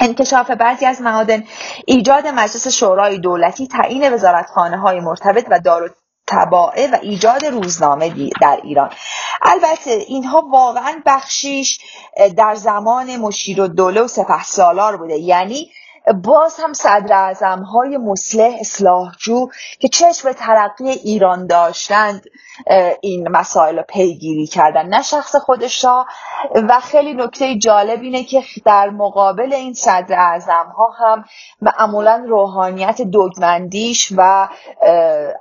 انکشاف 0.00 0.50
بعضی 0.50 0.86
از 0.86 1.02
معادن 1.02 1.44
ایجاد 1.86 2.26
مجلس 2.26 2.68
شورای 2.68 3.18
دولتی 3.18 3.68
تعیین 3.68 4.12
وزارتخانه 4.14 4.76
های 4.76 5.00
مرتبط 5.00 5.46
و 5.50 5.60
دار 5.60 5.94
تباعه 6.26 6.90
و 6.90 6.98
ایجاد 7.02 7.46
روزنامه 7.46 8.30
در 8.40 8.58
ایران. 8.62 8.90
البته 9.42 9.90
اینها 9.90 10.48
واقعا 10.52 11.02
بخشیش 11.06 11.80
در 12.36 12.54
زمان 12.54 13.16
مشیر 13.16 13.60
و 13.60 13.68
دوله 13.68 14.00
و 14.00 14.06
سپه 14.06 14.44
سالار 14.44 14.96
بوده. 14.96 15.18
یعنی 15.18 15.70
باز 16.12 16.60
هم 16.60 16.72
صدر 16.72 17.12
اعظم 17.12 17.62
های 17.62 17.96
مسلح 17.96 18.56
اصلاحجو 18.60 19.48
که 19.78 19.88
چشم 19.88 20.32
ترقی 20.32 20.88
ایران 20.88 21.46
داشتند 21.46 22.24
این 23.00 23.28
مسائل 23.28 23.76
رو 23.76 23.82
پیگیری 23.88 24.46
کردن. 24.46 24.86
نه 24.86 25.02
شخص 25.02 25.36
خودش 25.36 25.84
را 25.84 26.06
و 26.54 26.80
خیلی 26.80 27.14
نکته 27.14 27.58
جالب 27.58 28.00
اینه 28.02 28.24
که 28.24 28.42
در 28.64 28.90
مقابل 28.90 29.52
این 29.52 29.74
صدر 29.74 30.18
اعظم 30.18 30.72
ها 30.76 30.90
هم 30.98 31.24
معمولا 31.60 32.24
روحانیت 32.28 33.02
دوگمندیش 33.02 34.12
و 34.16 34.48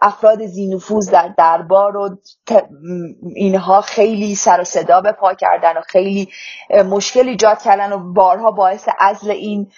افراد 0.02 0.46
زینفوز 0.46 1.10
در 1.10 1.28
دربار 1.38 1.98
و 1.98 2.18
اینها 3.36 3.82
خیلی 3.82 4.36
سر 4.36 4.62
و 4.62 4.64
صدا 4.64 5.02
به 5.02 5.12
پا 5.12 5.34
کردن 5.34 5.78
و 5.78 5.82
خیلی 5.82 6.30
مشکل 6.90 7.28
ایجاد 7.28 7.62
کردن 7.62 7.94
و 7.94 8.14
بارها 8.14 8.52
باعث 8.52 8.90
ازل 9.00 9.32
این 9.32 9.72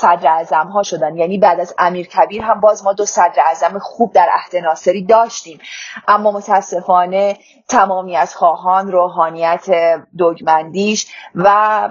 صدر 0.00 0.28
اعظم 0.28 0.66
ها 0.66 0.82
شدن. 0.82 1.16
یعنی 1.16 1.38
بعد 1.38 1.60
از 1.60 1.74
امیر 1.78 2.06
کبیر 2.06 2.42
هم 2.42 2.60
باز 2.60 2.84
ما 2.84 2.92
دو 2.92 3.06
صدر 3.06 3.42
اعظم 3.46 3.78
خوب 3.78 4.12
در 4.12 4.28
عهد 4.32 4.56
ناصری 4.56 5.04
داشتیم. 5.04 5.58
اما 6.08 6.32
متاسفانه 6.32 7.38
تمامی 7.68 8.16
از 8.16 8.36
خواهان 8.36 8.92
روحانیت 8.92 9.66
دوگمندیش 10.18 11.14
و 11.34 11.88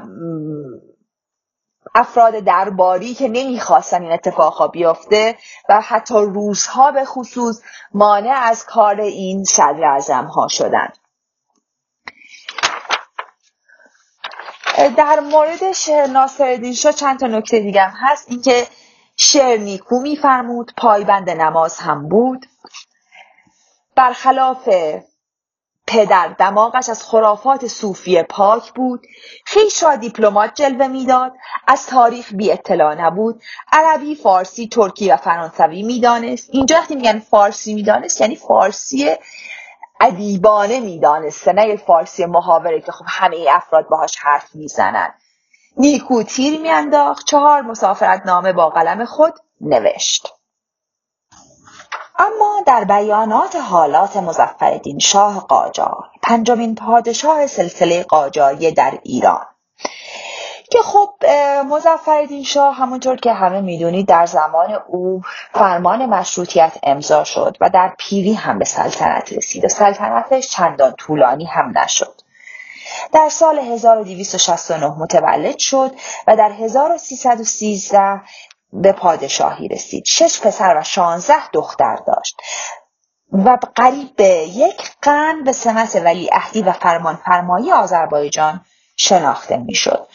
افراد 1.95 2.33
درباری 2.33 3.13
که 3.13 3.27
نمی‌خواستن 3.27 4.01
این 4.01 4.11
اتفاقها 4.11 4.67
بیفته 4.67 5.35
و 5.69 5.81
حتی 5.81 6.13
روزها 6.13 6.91
به 6.91 7.05
خصوص 7.05 7.61
مانع 7.93 8.33
از 8.43 8.65
کار 8.65 9.01
این 9.01 9.43
صدر 9.43 9.83
اعظم 9.85 10.25
ها 10.25 10.47
شدند 10.47 10.97
در 14.87 15.19
موردش 15.19 15.89
ناصرالدین 15.89 16.73
شاه 16.73 16.91
چند 16.91 17.19
تا 17.19 17.27
نکته 17.27 17.59
دیگه 17.59 17.81
هم 17.81 17.93
هست. 17.95 18.25
اینکه 18.29 18.67
شعر 19.17 19.57
نیکو 19.57 19.99
میفرمود 19.99 20.73
پایبند 20.77 21.29
نماز 21.29 21.77
هم 21.77 22.09
بود. 22.09 22.45
برخلاف 23.95 24.69
پدر 25.87 26.27
دماغش 26.27 26.89
از 26.89 27.03
خرافات 27.03 27.67
صوفی 27.67 28.23
پاک 28.23 28.73
بود. 28.73 29.07
خیش 29.45 29.83
را 29.83 29.95
دیپلمات 29.95 30.53
جلوه 30.55 30.87
می‌داد. 30.87 31.33
از 31.67 31.87
تاریخ 31.87 32.33
بی 32.33 32.51
اطلاع 32.51 32.95
نبود. 32.95 33.43
عربی 33.71 34.15
فارسی 34.15 34.67
ترکی 34.67 35.11
و 35.11 35.17
فرانسوی 35.17 35.83
می‌دانست. 35.83 36.49
اینجا 36.51 36.75
وقتی 36.75 36.95
میگن 36.95 37.19
فارسی 37.19 37.73
می‌دانست 37.73 38.21
یعنی 38.21 38.35
فارسی 38.35 39.15
ادیبانه 40.01 40.79
می‌دانسته 40.79 41.53
نه 41.53 41.75
فارسی 41.75 42.25
محاوره 42.25 42.81
که 42.81 42.91
خب 42.91 43.05
همه 43.07 43.45
افراد 43.49 43.87
باهاش 43.89 44.17
حرف 44.17 44.55
می‌زنن. 44.55 45.13
نیکو 45.77 46.23
تیر 46.23 46.61
میانداخت 46.61 47.25
چهار 47.25 47.61
مسافرت 47.61 48.25
نامه 48.25 48.53
با 48.53 48.69
قلم 48.69 49.05
خود 49.05 49.33
نوشت. 49.61 50.33
اما 52.19 52.59
در 52.65 52.83
بیانات 52.83 53.55
حالات 53.55 54.17
مزفردین 54.17 54.99
شاه 54.99 55.47
قاجار 55.47 56.09
پنجمین 56.23 56.75
پادشاه 56.75 57.47
سلسله 57.47 58.03
قاجاری 58.03 58.71
در 58.71 58.99
ایران 59.03 59.45
که 60.71 60.79
خب 60.83 61.13
مزفردین 61.65 62.43
شاه 62.43 62.75
همونطور 62.75 63.15
که 63.15 63.33
همه 63.33 63.61
می‌دونید 63.61 64.07
در 64.07 64.25
زمان 64.25 64.79
او 64.87 65.21
فرمان 65.53 66.05
مشروطیت 66.05 66.77
امضا 66.83 67.23
شد 67.23 67.57
و 67.61 67.69
در 67.69 67.93
پیری 67.97 68.33
هم 68.33 68.59
به 68.59 68.65
سلطنت 68.65 69.33
رسید 69.33 69.65
و 69.65 69.67
سلطنتش 69.67 70.47
چندان 70.47 70.93
طولانی 70.97 71.45
هم 71.45 71.77
نشد. 71.77 72.21
در 73.13 73.29
سال 73.29 73.59
1269 73.59 74.87
متولد 74.87 75.57
شد 75.57 75.91
و 76.27 76.35
در 76.35 76.51
1313 76.51 78.21
به 78.73 78.91
پادشاهی 78.91 79.67
رسید. 79.67 80.03
شش 80.05 80.41
پسر 80.41 80.77
و 80.77 80.83
شانزده 80.83 81.49
دختر 81.53 81.95
داشت 82.07 82.37
و 83.31 83.57
قریب 83.75 84.15
به 84.15 84.29
یک 84.47 84.91
قرن 85.01 85.43
به 85.43 85.51
سمت 85.51 85.95
ولی 85.95 86.29
اهدی 86.33 86.61
و 86.61 86.71
فرمان 86.71 87.15
فرمایی 87.15 87.71
آذربایجان 87.71 88.61
شناخته 89.01 89.57
می‌شد. 89.57 90.07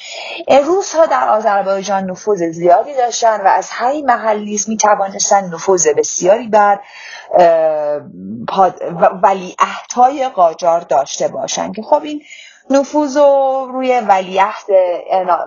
روس 0.66 0.94
ها 0.94 1.06
در 1.06 1.28
آذربایجان 1.28 2.10
نفوذ 2.10 2.42
زیادی 2.42 2.94
داشتن 2.94 3.40
و 3.40 3.46
از 3.46 3.70
همین 3.70 4.06
محل 4.06 4.38
نیز 4.38 4.68
می 4.68 4.76
توانستن 4.76 5.44
نفوذ 5.54 5.88
بسیاری 5.96 6.48
بر 6.48 6.80
ولیعهدهای 9.22 10.28
قاجار 10.28 10.80
داشته 10.80 11.28
باشند 11.28 11.76
که 11.76 11.82
خب 11.82 12.02
این 12.02 12.22
نفوذ 12.70 13.16
و 13.16 13.66
روی 13.72 14.00
ولیعهد 14.00 14.66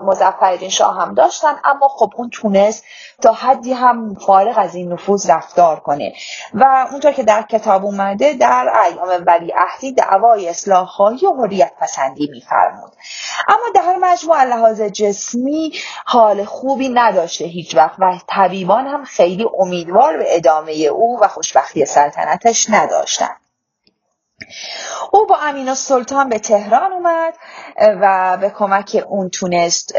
مزفردین 0.01 0.69
شاه 0.69 1.01
هم 1.01 1.13
داشتن 1.13 1.55
اما 1.63 1.87
خب 1.87 2.13
اون 2.15 2.29
تونست 2.29 2.83
تا 3.21 3.33
حدی 3.33 3.73
هم 3.73 4.15
فارغ 4.15 4.57
از 4.57 4.75
این 4.75 4.93
نفوذ 4.93 5.29
رفتار 5.29 5.79
کنه. 5.79 6.13
و 6.53 6.87
اونطور 6.91 7.11
که 7.11 7.23
در 7.23 7.41
کتاب 7.41 7.85
اومده 7.85 8.33
در 8.33 8.73
ایام 8.85 9.23
ولیعهدی 9.27 9.91
دعوای 9.91 10.49
اصلاحهایی 10.49 11.25
و 11.25 11.33
حریت 11.33 11.71
پسندی 11.81 12.29
میفرمود. 12.31 12.91
اما 13.47 13.69
در 13.75 13.95
مجموع 14.01 14.43
لحاظ 14.43 14.81
جسمی 14.81 15.73
حال 16.05 16.45
خوبی 16.45 16.89
نداشته 16.89 17.45
هیچ 17.45 17.75
وقت 17.75 17.95
و 17.99 18.17
طبیبان 18.27 18.87
هم 18.87 19.03
خیلی 19.03 19.45
امیدوار 19.59 20.17
به 20.17 20.35
ادامه 20.35 20.71
او 20.71 21.19
و 21.21 21.27
خوشبختی 21.27 21.85
سلطنتش 21.85 22.69
نداشتن. 22.69 23.35
او 25.11 25.25
با 25.25 25.37
امین 25.43 25.73
سلطان 25.73 26.29
به 26.29 26.39
تهران 26.39 26.91
اومد 26.91 27.33
و 28.01 28.37
به 28.41 28.49
کمک 28.49 29.03
اون 29.09 29.29
تونست 29.29 29.95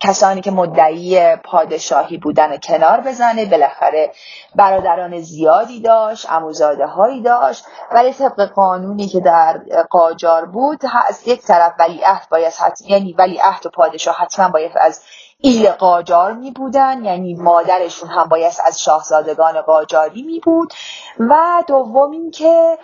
کسانی 0.00 0.40
که 0.40 0.50
مدعی 0.50 1.36
پادشاهی 1.36 2.18
بودن 2.18 2.56
کنار 2.56 3.00
بزنه. 3.00 3.46
بالاخره 3.46 4.12
برادران 4.54 5.20
زیادی 5.20 5.80
داشت 5.80 6.32
اموزاده 6.32 6.86
هایی 6.86 7.22
داشت. 7.22 7.64
ولی 7.92 8.12
طبق 8.12 8.46
قانونی 8.46 9.08
که 9.08 9.20
در 9.20 9.60
قاجار 9.90 10.46
بود 10.46 10.80
از 11.08 11.28
یک 11.28 11.42
طرف 11.42 11.72
ولیعهد 11.78 12.28
باید 12.30 12.52
حتم 12.52 12.84
یعنی 12.88 13.12
ولیعهد 13.12 13.66
و 13.66 13.70
پادشاه 13.70 14.16
حتما 14.16 14.48
باید 14.48 14.72
از 14.76 15.02
ایل 15.42 15.70
قاجار 15.70 16.32
می 16.32 16.50
بودن 16.50 17.04
یعنی 17.04 17.34
مادرشون 17.34 18.08
هم 18.08 18.28
باید 18.28 18.52
از 18.66 18.82
شاهزادگان 18.82 19.60
قاجاری 19.60 20.22
می 20.22 20.40
بود. 20.40 20.72
و 21.18 21.64
دوم 21.66 22.10
اینکه 22.10 22.78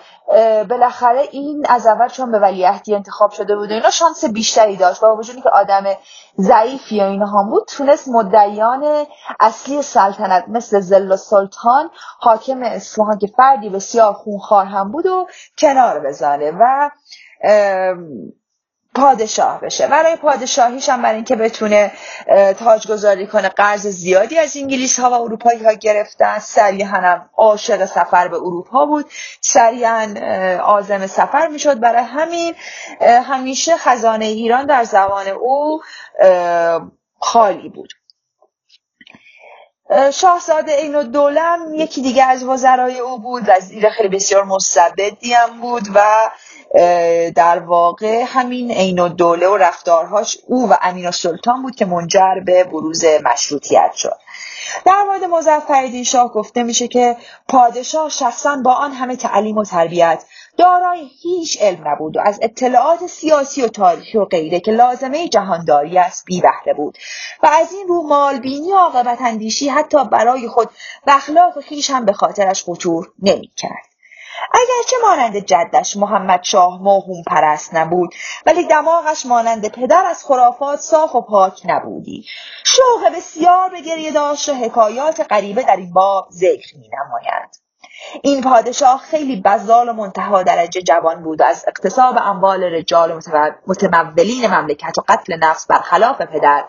بالاخره 0.69 1.29
این 1.31 1.67
از 1.69 1.87
اول 1.87 2.09
چون 2.09 2.33
به 2.33 2.39
ولیعهدی 2.39 2.95
انتخاب 2.95 3.31
شده 3.31 3.57
بود 3.57 3.71
اینا 3.71 3.91
شانس 3.91 4.25
بیشتری 4.25 4.77
داشت. 4.77 5.01
با 5.01 5.17
وجودی 5.17 5.41
که 5.41 5.51
آدم 5.51 5.85
ضعیفی 6.39 7.01
و 7.01 7.05
اینا 7.05 7.27
هم 7.27 7.51
بود 7.51 7.65
تونست 7.69 8.09
مدعیان 8.09 9.07
اصلی 9.41 9.83
سلطنت 9.83 10.45
مثل 10.49 10.81
زل 10.81 11.17
سلطان 11.17 11.91
حاکم 12.21 12.63
اصفهان 12.63 13.19
که 13.19 13.27
فردی 13.37 13.69
بسیار 13.69 14.13
خونخوار 14.13 14.65
هم 14.65 14.93
بود 14.93 15.07
و 15.07 15.27
کنار 15.59 16.01
بزنه. 16.01 16.53
و 16.61 16.91
پادشاه 18.97 19.61
بشه. 19.61 19.87
برای 19.87 20.17
پادشاهیش 20.17 20.88
هم 20.88 21.03
برای 21.03 21.15
اینکه 21.15 21.37
بتونه 21.37 21.93
تاجگذاری 22.59 23.26
کنه 23.26 23.49
قرض 23.49 23.87
زیادی 23.87 24.38
از 24.38 24.57
انگلیس 24.57 25.00
ها 25.00 25.11
و 25.11 25.12
اروپایی 25.12 25.65
ها 25.65 25.73
گرفتن 25.73 26.38
سریعا 26.38 26.88
هم 26.88 27.31
عاشق 27.37 27.85
سفر 27.85 28.29
به 28.29 28.37
اروپا 28.37 28.87
بود. 28.87 29.11
سریعا 29.41 30.15
آزم 30.62 31.07
سفر 31.07 31.47
می‌شد. 31.47 31.81
برای 31.81 32.03
همین 32.03 32.55
همیشه 33.00 33.76
خزانه 33.76 34.25
ایران 34.25 34.67
در 34.67 34.85
زمان 34.85 35.29
او 35.29 35.81
خالی 37.21 37.69
بود. 37.69 37.88
شاهزاده 40.12 40.73
این 40.73 40.95
و 40.95 41.03
دولم 41.03 41.75
یکی 41.75 42.03
دیگه 42.03 42.25
از 42.25 42.45
وزرای 42.45 42.99
او 42.99 43.19
بود. 43.19 43.43
وزیر 43.47 43.91
خیلی 43.91 44.09
بسیار 44.09 44.45
مستبدی 44.45 45.33
هم 45.33 45.61
بود 45.61 45.83
و 45.95 46.31
در 47.35 47.59
واقع 47.59 48.24
همین 48.27 48.70
عین 48.70 48.98
و 48.98 49.09
دوله 49.09 49.48
و 49.48 49.57
رفتارهاش 49.57 50.38
او 50.46 50.70
و 50.70 50.74
امین 50.83 51.11
سلطان 51.11 51.62
بود 51.62 51.77
که 51.77 51.85
منجر 51.85 52.35
به 52.46 52.64
بروز 52.64 53.05
مشروطیت 53.05 53.92
شد. 53.94 54.16
در 54.85 55.03
مورد 55.03 55.24
مظفرالدین 55.24 56.05
شاه 56.05 56.33
گفته 56.33 56.62
میشه 56.62 56.88
که 56.88 57.16
پادشاه 57.48 58.11
شخصا 58.11 58.57
با 58.64 58.72
آن 58.72 58.92
همه 58.92 59.16
تعلیم 59.16 59.59
و 59.59 59.64
تربیت 59.64 60.24
دارای 60.57 61.11
هیچ 61.22 61.62
علم 61.62 61.88
نبود 61.88 62.16
و 62.16 62.20
از 62.24 62.38
اطلاعات 62.42 63.07
سیاسی 63.07 63.62
و 63.62 63.68
تاریخی 63.68 64.18
و 64.18 64.24
غیره 64.24 64.61
که 64.61 64.72
لازمه 64.72 65.29
جهانداری 65.29 65.98
است 65.98 66.24
بی 66.24 66.40
بهره 66.40 66.74
بود. 66.74 66.98
و 67.42 67.46
از 67.46 67.72
این 67.72 67.88
رو 67.88 68.03
مالبینی 68.03 68.72
و 68.72 68.77
عاقبت 68.77 69.18
اندیشی 69.20 69.68
حتی 69.68 70.05
برای 70.05 70.48
خود 70.48 70.68
و 71.07 71.11
اخلاق 71.11 71.61
خیش 71.61 71.90
هم 71.90 72.05
به 72.05 72.12
خاطرش 72.12 72.64
خطور 72.64 73.12
نمی‌کرد. 73.22 73.95
اگرچه 74.53 74.96
مانند 75.03 75.37
جدش 75.37 75.96
محمد 75.96 76.42
شاه 76.42 76.83
موهوم 76.83 77.22
پرست 77.27 77.75
نبود 77.75 78.14
ولی 78.46 78.64
دماغش 78.64 79.27
مانند 79.27 79.68
پدر 79.68 80.07
از 80.07 80.25
خرافات 80.25 80.81
صاف 80.81 81.14
و 81.14 81.20
پاک 81.20 81.62
نبودی 81.64 82.27
شوق 82.64 83.16
بسیار 83.16 83.70
به 83.70 83.81
گریه 83.81 84.12
داشت 84.12 84.49
و 84.49 84.55
حکایات 84.55 85.27
غریبه 85.31 85.62
در 85.62 85.77
این 85.77 85.92
باب 85.92 86.29
ذکر 86.31 86.77
می 86.77 86.88
نمایند. 86.88 87.57
این 88.22 88.42
پادشاه 88.42 88.99
خیلی 88.99 89.42
بزال 89.42 89.88
و 89.88 89.92
منتها 89.92 90.42
درجه 90.42 90.83
جوان 90.83 91.22
بود 91.22 91.40
و 91.40 91.44
از 91.44 91.64
اقتصاب 91.68 92.16
اموال 92.18 92.64
رجال 92.64 93.20
متمولین 93.66 94.46
مملکت 94.46 94.99
و 94.99 95.03
قتل 95.09 95.37
نفس 95.37 95.66
برخلاف 95.66 96.22
پدر 96.22 96.64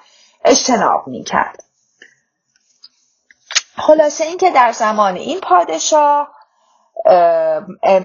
اجتناب 0.46 1.08
می 1.08 1.24
کرد. 1.24 1.64
خلاصه 3.78 4.24
اینکه 4.24 4.52
در 4.52 4.72
زمان 4.72 5.16
این 5.16 5.40
پادشاه 5.40 6.37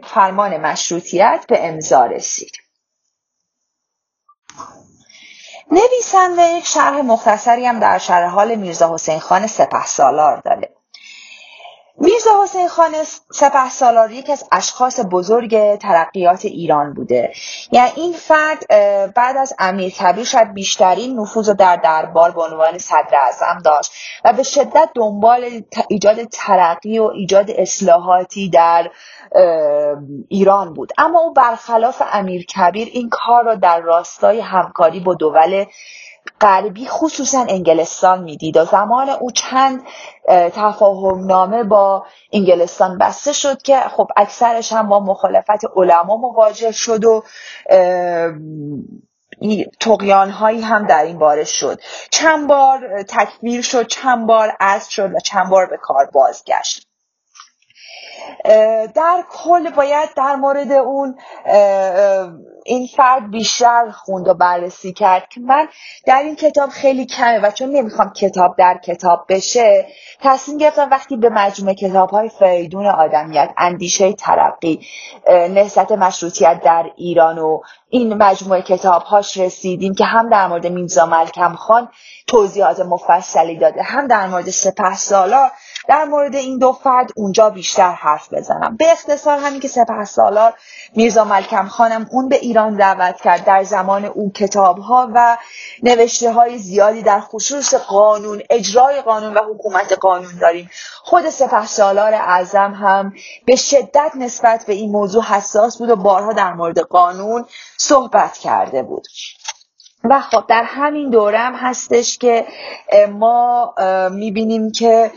فرمان 0.04 0.56
مشروطیت 0.56 1.44
به 1.48 1.68
امضا 1.68 2.06
رسید. 2.06 2.52
نویسنده 5.70 6.42
یک 6.42 6.66
شرح 6.66 6.96
مختصری 6.96 7.66
هم 7.66 7.80
در 7.80 7.98
شرح 7.98 8.30
حال 8.30 8.54
میرزا 8.54 8.94
حسین 8.94 9.18
خان 9.18 9.46
سپه 9.46 9.86
سالار 9.86 10.40
داره. 10.40 10.74
میرزا 11.98 12.42
حسین 12.42 12.68
خان 12.68 12.92
سپه 13.32 13.70
سالار 13.70 14.10
یکی 14.10 14.32
از 14.32 14.44
اشخاص 14.52 15.00
بزرگ 15.10 15.78
ترقیات 15.78 16.44
ایران 16.44 16.94
بوده. 16.94 17.32
یعنی 17.72 17.90
این 17.96 18.12
فرد 18.12 18.66
بعد 19.14 19.36
از 19.36 19.54
امیر 19.58 19.90
کبیر 19.90 20.24
شاید 20.24 20.54
بیشترین 20.54 21.20
نفوذ 21.20 21.48
رو 21.48 21.54
در 21.54 21.76
دربار 21.76 22.30
به 22.30 22.42
عنوان 22.42 22.78
صدر 22.78 23.18
اعظم 23.22 23.58
داشت 23.64 23.92
و 24.24 24.32
به 24.32 24.42
شدت 24.42 24.90
دنبال 24.94 25.62
ایجاد 25.88 26.24
ترقی 26.24 26.98
و 26.98 27.04
ایجاد 27.04 27.50
اصلاحاتی 27.50 28.50
در 28.50 28.90
ایران 30.28 30.74
بود. 30.74 30.92
اما 30.98 31.20
او 31.20 31.32
برخلاف 31.32 32.02
امیر 32.12 32.46
کبیر 32.46 32.88
این 32.92 33.08
کار 33.08 33.44
را 33.44 33.54
در 33.54 33.80
راستای 33.80 34.40
همکاری 34.40 35.00
با 35.00 35.14
دول 35.14 35.64
غربی 36.40 36.86
خصوصا 36.86 37.46
انگلستان 37.48 38.22
می‌دید 38.22 38.56
و 38.56 38.64
زمان 38.64 39.08
او 39.08 39.30
چند 39.30 39.82
تفاهم 40.28 41.26
نامه 41.26 41.64
با 41.64 42.06
انگلستان 42.32 42.98
بسته 42.98 43.32
شد 43.32 43.62
که 43.62 43.80
خب 43.80 44.08
اکثرش 44.16 44.72
هم 44.72 44.88
با 44.88 45.00
مخالفت 45.00 45.64
علما 45.76 46.16
مواجه 46.16 46.72
شد 46.72 47.04
و 47.04 47.24
تقیان 49.80 50.30
هایی 50.30 50.60
هم 50.60 50.86
در 50.86 51.02
این 51.02 51.18
باره 51.18 51.44
شد. 51.44 51.80
چند 52.10 52.48
بار 52.48 53.02
تکمیل 53.02 53.62
شد 53.62 53.86
چند 53.86 54.26
بار 54.26 54.56
از 54.60 54.90
شد 54.90 55.14
و 55.14 55.20
چند 55.20 55.50
بار 55.50 55.66
به 55.66 55.76
کار 55.76 56.06
بازگشت. 56.12 56.91
در 58.94 59.24
کل 59.30 59.70
باید 59.70 60.08
در 60.16 60.36
مورد 60.36 60.72
اون 60.72 61.18
این 62.64 62.86
فرد 62.86 63.30
بیشتر 63.30 63.90
خوند 63.90 64.28
و 64.28 64.34
بررسی 64.34 64.92
کرد 64.92 65.28
که 65.28 65.40
من 65.40 65.68
در 66.06 66.22
این 66.22 66.36
کتاب 66.36 66.70
خیلی 66.70 67.06
کمه 67.06 67.38
و 67.38 67.50
چون 67.50 67.70
نمی‌خوام 67.70 68.12
کتاب 68.12 68.56
در 68.58 68.78
کتاب 68.84 69.24
بشه 69.28 69.86
تصمیم 70.20 70.58
گرفتم 70.58 70.90
وقتی 70.90 71.16
به 71.16 71.28
مجموعه 71.28 71.74
کتاب 71.74 72.10
های 72.10 72.28
فریدون 72.28 72.86
آدمیت 72.86 73.50
اندیشه 73.58 74.12
ترقی 74.12 74.80
نهضت 75.28 75.92
مشروطیت 75.92 76.60
در 76.64 76.84
ایران 76.96 77.38
و 77.38 77.60
این 77.94 78.14
مجموعه 78.14 78.62
کتاب 78.62 79.02
هاش 79.02 79.36
رسیدیم 79.36 79.94
که 79.94 80.04
هم 80.04 80.30
در 80.30 80.46
مورد 80.46 80.66
میرزا 80.66 81.06
ملکم 81.06 81.54
خان 81.54 81.88
توضیحات 82.26 82.80
مفصلی 82.80 83.58
داده 83.58 83.82
هم 83.82 84.06
در 84.06 84.26
مورد 84.26 84.50
سپه 84.50 84.94
سالار 84.94 85.50
در 85.88 86.04
مورد 86.04 86.34
این 86.34 86.58
دو 86.58 86.72
فرد 86.72 87.10
اونجا 87.16 87.50
بیشتر 87.50 87.92
حرف 87.92 88.32
بزنم. 88.32 88.76
به 88.76 88.92
اختصار 88.92 89.38
همین 89.38 89.60
که 89.60 89.68
سپه 89.68 90.04
سالار 90.04 90.54
میرزا 90.94 91.24
ملکم 91.24 91.68
خانم 91.68 92.06
اون 92.10 92.28
به 92.28 92.36
ایران 92.36 92.76
دعوت 92.76 93.20
کرد 93.20 93.44
در 93.44 93.62
زمان 93.62 94.04
او 94.04 94.32
کتاب 94.32 94.78
ها 94.78 95.10
و 95.14 95.38
نوشته 95.82 96.32
های 96.32 96.58
زیادی 96.58 97.02
در 97.02 97.20
خصوص 97.20 97.74
قانون 97.74 98.42
اجرای 98.50 99.02
قانون 99.02 99.34
و 99.34 99.40
حکومت 99.54 99.92
قانون 99.92 100.38
داریم. 100.40 100.70
خود 101.02 101.30
سپه 101.30 101.66
سالار 101.66 102.14
اعظم 102.14 102.74
هم 102.74 103.12
به 103.46 103.56
شدت 103.56 104.12
نسبت 104.14 104.64
به 104.66 104.72
این 104.72 104.92
موضوع 104.92 105.22
حساس 105.22 105.78
بود 105.78 105.90
و 105.90 105.96
بارها 105.96 106.32
در 106.32 106.52
مورد 106.52 106.78
قانون 106.78 107.44
صحبت 107.82 108.38
کرده 108.38 108.82
بود. 108.82 109.06
و 110.04 110.20
خب 110.20 110.44
در 110.48 110.62
همین 110.62 111.10
دوره 111.10 111.38
هم 111.38 111.54
هستش 111.54 112.18
که 112.18 112.46
ما 113.10 113.74
می‌بینیم 114.10 114.72
که 114.72 115.10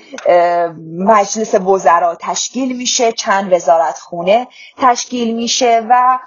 مجلس 0.98 1.56
وزرا 1.56 2.18
تشکیل 2.22 2.78
میشه 2.78 3.12
چند 3.12 3.54
وزارت 3.54 4.00
خونه 4.00 4.48
تشکیل 4.78 5.36
میشه 5.36 5.88
و 5.90 6.20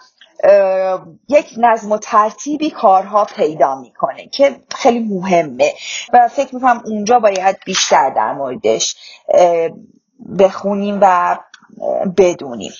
یک 1.29 1.47
نظم 1.57 1.93
و 1.93 1.99
ترتیبی 1.99 2.71
کارها 2.71 3.25
پیدا 3.25 3.75
می‌کنه 3.81 4.29
که 4.29 4.61
خیلی 4.75 5.01
مهمه. 5.01 5.73
و 6.13 6.29
فکر 6.29 6.55
می‌کنم 6.55 6.83
اونجا 6.85 7.19
باید 7.19 7.57
بیشتر 7.67 8.11
در 8.11 8.33
موردش 8.33 8.97
بخونیم 10.39 10.99
و 11.03 11.39
بدونیم. 12.17 12.73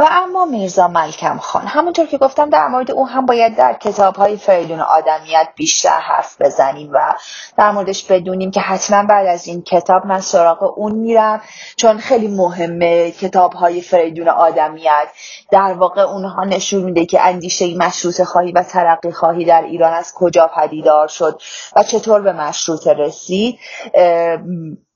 و 0.00 0.06
اما 0.10 0.44
میرزا 0.44 0.88
ملکم 0.88 1.38
خان. 1.38 1.66
همونطور 1.66 2.06
که 2.06 2.18
گفتم 2.18 2.50
در 2.50 2.68
مورد 2.68 2.90
او 2.90 3.08
هم 3.08 3.26
باید 3.26 3.56
در 3.56 3.72
کتاب 3.72 4.16
های 4.16 4.36
فریدون 4.36 4.80
آدمیت 4.80 5.48
بیشتر 5.56 5.98
حرف 6.00 6.40
بزنیم 6.40 6.90
و 6.92 7.14
در 7.56 7.70
موردش 7.70 8.04
بدونیم 8.04 8.50
که 8.50 8.60
حتما 8.60 9.02
بعد 9.02 9.26
از 9.26 9.46
این 9.46 9.62
کتاب 9.62 10.06
من 10.06 10.20
سراغ 10.20 10.78
اون 10.78 10.92
میرم 10.92 11.40
چون 11.76 11.98
خیلی 11.98 12.28
مهمه 12.28 13.10
کتاب 13.10 13.52
های 13.52 13.80
فریدون 13.80 14.28
آدمیت. 14.28 15.08
در 15.50 15.72
واقع 15.72 16.02
اونها 16.02 16.44
نشون 16.44 16.82
میده 16.82 17.06
که 17.06 17.20
اندیشه 17.20 17.76
مشروط 17.76 18.22
خواهی 18.22 18.52
و 18.52 18.62
ترقی 18.62 19.12
خواهی 19.12 19.44
در 19.44 19.62
ایران 19.62 19.92
از 19.92 20.14
کجا 20.14 20.50
پدیدار 20.56 21.08
شد 21.08 21.42
و 21.76 21.82
چطور 21.82 22.20
به 22.20 22.32
مشروط 22.32 22.86
رسید. 22.86 23.58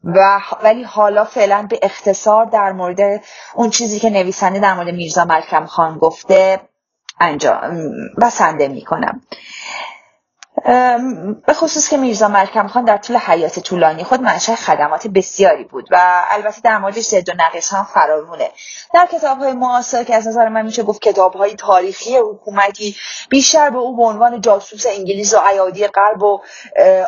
و 0.05 0.41
ولی 0.63 0.83
حالا 0.83 1.25
فعلا 1.25 1.67
به 1.71 1.79
اختصار 1.83 2.45
در 2.45 2.73
مورد 2.73 3.25
اون 3.55 3.71
چیزی 3.71 4.01
که 4.01 4.11
نویسنده 4.11 4.59
در 4.59 4.75
مورد 4.75 4.89
میرزا 4.89 5.25
ملکم 5.25 5.67
خان 5.67 5.99
گفته 5.99 6.61
انجام 7.21 7.79
بسنده 8.23 8.69
می‌کنم. 8.69 9.21
به 11.47 11.53
خصوص 11.53 11.89
که 11.89 11.97
میرزا 11.97 12.29
ملکم 12.29 12.67
خان 12.69 12.85
در 12.85 12.97
طول 12.97 13.17
حیات 13.17 13.61
طولانی 13.61 14.05
خود 14.05 14.21
منشأ 14.21 14.55
خدمات 14.55 15.07
بسیاری 15.07 15.65
بود 15.65 15.89
و 15.91 16.25
البته 16.31 16.61
در 16.61 16.79
موردش 16.79 17.05
زد 17.05 17.29
و 17.29 17.33
نقص 17.33 17.73
هم 17.73 17.85
فرارونه 17.95 18.51
در 18.95 19.09
کتاب 19.13 19.39
های 19.39 19.53
معاصر 19.53 20.05
که 20.05 20.15
از 20.15 20.29
نظر 20.29 20.49
من 20.49 20.63
میشه 20.63 20.83
گفت 20.83 21.03
کتاب 21.03 21.35
های 21.35 21.55
تاریخی 21.55 22.17
حکومتی 22.17 22.97
بیشتر 23.31 23.71
به 23.71 23.79
او 23.79 23.97
به 23.97 24.03
عنوان 24.03 24.41
جاسوس 24.41 24.87
انگلیس 24.87 25.35
و 25.35 25.39
ایادی 25.53 25.87
غرب 25.87 26.23
و 26.23 26.41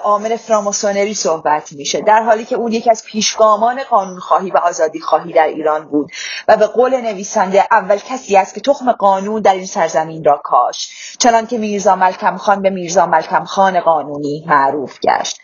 عامل 0.04 0.36
فراماسونری 0.36 1.14
صحبت 1.14 1.72
میشه. 1.72 2.00
در 2.00 2.22
حالی 2.22 2.44
که 2.44 2.56
اون 2.56 2.72
یکی 2.72 2.90
از 2.90 3.04
پیشگامان 3.04 3.82
قانونخواهی 3.82 4.50
و 4.50 4.56
آزادی 4.56 5.00
خواهی 5.00 5.32
در 5.32 5.46
ایران 5.46 5.88
بود 5.88 6.10
و 6.48 6.56
به 6.56 6.66
قول 6.66 7.00
نویسنده 7.00 7.64
اول 7.70 7.96
کسی 7.96 8.36
است 8.36 8.54
که 8.54 8.60
تخم 8.60 8.92
قانون 8.92 9.42
در 9.42 9.54
این 9.54 9.66
سرزمین 9.66 10.24
را 10.24 10.40
کاش 10.44 10.88
چنان 11.18 11.46
که 11.46 11.58
میرزا 11.58 11.96
ملکم 11.96 12.36
خان 12.36 12.62
به 12.62 12.70
میرزا 12.70 13.06
ملکم 13.06 13.45
خان 13.46 13.80
قانونی 13.80 14.44
معروف 14.48 14.98
گشت. 15.00 15.40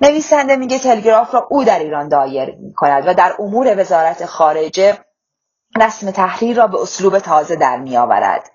نویسنده 0.00 0.56
میگه 0.56 0.78
تلگراف 0.78 1.34
را 1.34 1.46
او 1.50 1.64
در 1.64 1.78
ایران 1.78 2.08
دایر 2.08 2.56
می‌کند 2.60 3.04
و 3.06 3.14
در 3.14 3.36
امور 3.38 3.80
وزارت 3.80 4.26
خارجه 4.26 4.98
رسم 5.76 6.10
تحریر 6.10 6.56
را 6.56 6.66
به 6.66 6.82
اسلوب 6.82 7.18
تازه 7.18 7.56
در 7.56 7.76
میآورد. 7.76 8.50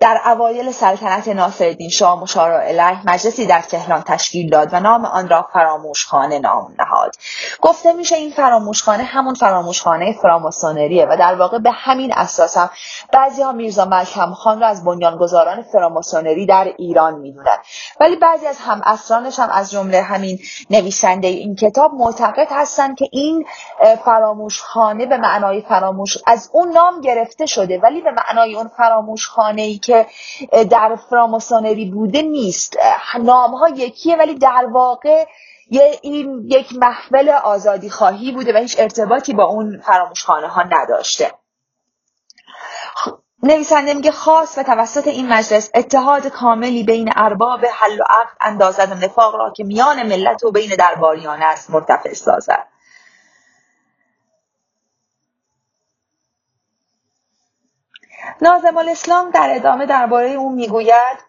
در 0.00 0.20
اوایل 0.26 0.70
سلطنت 0.70 1.28
ناصرالدین 1.28 1.88
شاه 1.88 2.20
مشارع 2.20 2.68
الیه 2.68 3.06
مجلسی 3.06 3.46
در 3.46 3.60
تهران 3.60 4.02
تشکیل 4.02 4.50
داد 4.50 4.68
و 4.72 4.80
نام 4.80 5.04
آن 5.04 5.28
را 5.28 5.46
فراموشخانه 5.52 6.38
نام 6.38 6.74
نهاد. 6.78 7.14
گفته 7.62 7.92
میشه 7.92 8.16
این 8.16 8.30
فراموشخانه 8.30 9.02
همون 9.02 9.34
فراموشخانه 9.34 10.12
فراماسونریه 10.22 11.06
و 11.06 11.16
در 11.16 11.34
واقع 11.34 11.58
به 11.58 11.70
همین 11.70 12.12
اساس 12.12 12.56
هم 12.56 12.70
بعضی 13.12 13.42
ها 13.42 13.52
میرزا 13.52 13.84
ملکم 13.84 14.32
خان 14.32 14.60
را 14.60 14.66
از 14.66 14.84
بنیانگذاران 14.84 15.62
فراماسونری 15.62 16.46
در 16.46 16.72
ایران 16.78 17.14
می‌دونند 17.14 17.58
ولی 18.00 18.16
بعضی 18.16 18.46
از 18.46 18.58
هم 18.58 18.80
اسرانش 18.84 19.38
هم 19.38 19.50
از 19.50 19.70
جمله 19.70 20.02
همین 20.02 20.38
نویسنده 20.70 21.28
این 21.28 21.56
کتاب 21.56 21.94
معتقد 21.94 22.48
هستند 22.50 22.96
که 22.98 23.08
این 23.12 23.46
فراموشخانه 24.04 25.06
به 25.06 25.16
معنای 25.16 25.62
فراموش 25.62 26.18
از 26.26 26.50
اون 26.52 26.72
نام 26.72 27.00
گرفته 27.00 27.46
شده 27.46 27.78
ولی 27.78 28.00
به 28.00 28.10
معنای 28.10 28.54
اون 28.54 28.68
فراموشخانه 28.68 29.57
ای 29.62 29.78
که 29.78 30.06
در 30.70 30.96
فراماسونری 31.10 31.90
بوده 31.90 32.22
نیست. 32.22 32.76
نام 33.20 33.54
ها 33.54 33.68
یکیه 33.68 34.16
ولی 34.16 34.34
در 34.34 34.66
واقع 34.72 35.24
این 36.02 36.42
یک 36.44 36.74
محفل 36.76 37.28
آزادی 37.28 37.90
خواهی 37.90 38.32
بوده 38.32 38.54
و 38.54 38.56
هیچ 38.56 38.76
ارتباطی 38.78 39.34
با 39.34 39.44
اون 39.44 39.80
فراموشخانه 39.80 40.48
ها 40.48 40.62
نداشته. 40.62 41.32
نویسنده 43.42 43.94
میگه 43.94 44.10
خاص 44.10 44.58
و 44.58 44.62
توسط 44.62 45.06
این 45.06 45.32
مجلس 45.32 45.70
اتحاد 45.74 46.26
کاملی 46.26 46.84
بین 46.84 47.12
ارباب 47.16 47.64
حل 47.64 48.00
و 48.00 48.04
عقد 48.08 48.36
اندازد 48.40 48.92
و 48.92 48.94
نفاق 48.94 49.34
را 49.34 49.52
که 49.56 49.64
میان 49.64 50.02
ملت 50.02 50.44
و 50.44 50.50
بین 50.50 50.70
درباریان 50.78 51.42
است 51.42 51.70
مرتفع 51.70 52.12
سازد. 52.12 52.66
نازم 58.42 58.76
الاسلام 58.76 59.30
در 59.30 59.52
ادامه 59.56 59.86
درباره 59.86 60.30
او 60.30 60.52
می‌گوید 60.52 61.28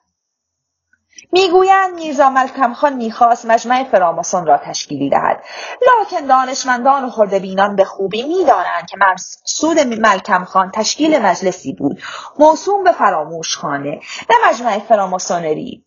می‌گویند 1.32 1.93
میرزا 1.93 2.30
ملکم 2.30 2.74
خان 2.74 2.93
می‌خواست 2.93 3.45
مجمع 3.45 3.84
فراماسون 3.84 4.45
را 4.45 4.58
تشکیلی 4.58 5.10
دهد. 5.10 5.43
لکن 5.82 6.26
دانشمندان 6.26 7.04
و 7.04 7.39
بینان 7.39 7.76
به 7.76 7.86
خوبی 7.86 8.24
می‌دانند 8.24 8.88
که 8.89 8.98
مقصود 9.00 9.80
ملکم 9.80 10.43
خان 10.43 10.72
تشکیل 10.72 11.19
مجلسی 11.19 11.74
بود. 11.74 12.02
موسوم 12.39 12.84
به 12.84 12.91
فراموش 12.91 13.58
خانه 13.58 14.00
نه 14.30 14.50
مجمع 14.50 14.80
فراماسونری. 14.80 15.86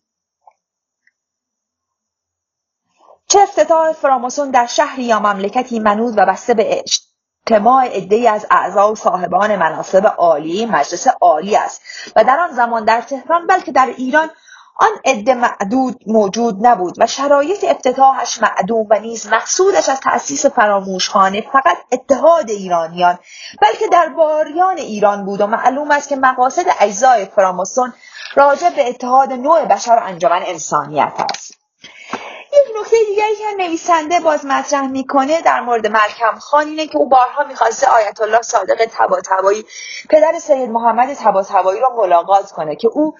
چه 3.27 3.39
افتتاح 3.39 3.91
فراماسون 3.91 4.51
در 4.51 4.65
شهری 4.65 5.03
یا 5.03 5.19
مملکتی 5.19 5.79
منود 5.79 6.13
و 6.17 6.25
بسته 6.25 6.53
به 6.53 6.83
اجتماع 7.47 7.87
عدهای 7.87 8.27
از 8.27 8.45
اعضا 8.51 8.91
و 8.91 8.95
صاحبان 8.95 9.55
مناصب 9.55 10.05
عالی 10.17 10.65
مجلس 10.65 11.07
عالی 11.07 11.55
است 11.55 11.81
و 12.15 12.23
در 12.23 12.39
آن 12.39 12.51
زمان 12.51 12.85
در 12.85 13.01
تهران 13.01 13.47
بلکه 13.47 13.71
در 13.71 13.85
ایران 13.97 14.29
آن 14.75 14.91
عده 15.05 15.33
معدود 15.33 16.03
موجود 16.07 16.67
نبود 16.67 16.95
و 16.97 17.07
شرایط 17.07 17.63
افتتاحش 17.63 18.41
معدوم 18.41 18.87
و 18.89 18.99
نیز 18.99 19.27
مقصودش 19.27 19.89
از 19.89 19.99
تأسیس 19.99 20.45
فراموشخانه 20.45 21.41
فقط 21.41 21.77
اتحاد 21.91 22.49
ایرانیان 22.49 23.19
بلکه 23.61 23.87
در 23.91 24.09
باریان 24.09 24.77
ایران 24.77 25.25
بود 25.25 25.41
و 25.41 25.47
معلوم 25.47 25.91
است 25.91 26.09
که 26.09 26.15
مقاصد 26.15 26.65
اجزای 26.79 27.25
فراماسون 27.25 27.93
راجع 28.35 28.69
به 28.69 28.89
اتحاد 28.89 29.33
نوع 29.33 29.65
بشر 29.65 29.91
و 29.91 30.07
انجمن 30.07 30.41
انسانیت 30.45 31.13
است. 31.33 31.62
یک 32.53 32.79
نکته 32.79 32.97
دیگری 33.07 33.35
که 33.35 33.63
نویسنده 33.63 34.19
باز 34.19 34.45
مطرح 34.45 34.87
می‌کنه 34.87 35.41
در 35.41 35.61
مورد 35.61 35.87
ملکم 35.87 36.39
خان 36.39 36.67
اینه 36.67 36.87
که 36.87 36.97
او 36.97 37.09
بارها 37.09 37.43
می‌خواسته 37.43 37.87
آیت 37.87 38.21
الله 38.21 38.41
صادق 38.41 38.85
تباتبایی 38.91 39.65
پدر 40.09 40.39
سید 40.39 40.69
محمد 40.69 41.13
تباتبایی 41.13 41.81
را 41.81 41.89
ملاقات 41.97 42.51
کنه 42.51 42.75
که 42.75 42.87
او 42.87 43.15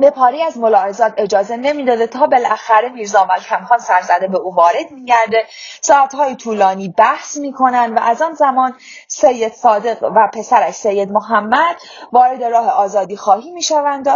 به 0.00 0.10
پاری 0.10 0.42
از 0.42 0.58
ملاحظات 0.58 1.12
اجازه 1.16 1.56
نمی‌داده 1.56 2.06
تا 2.06 2.26
بالاخره 2.26 2.88
میرزا 2.88 3.24
ملکم 3.24 3.64
خان 3.64 3.78
سرزده 3.78 4.28
به 4.28 4.38
او 4.38 4.54
وارد 4.54 4.90
میگرده. 4.90 5.46
ساعتهای 5.80 6.36
طولانی 6.36 6.88
بحث 6.88 7.36
می‌کنن 7.36 7.94
و 7.94 8.00
از 8.02 8.22
آن 8.22 8.34
زمان 8.34 8.74
سید 9.08 9.52
صادق 9.52 10.02
و 10.02 10.28
پسرش 10.34 10.74
سید 10.74 11.12
محمد 11.12 11.76
وارد 12.12 12.44
راه 12.44 12.70
آزادی 12.70 13.16
خواهی 13.16 13.50
می‌شوند 13.50 14.08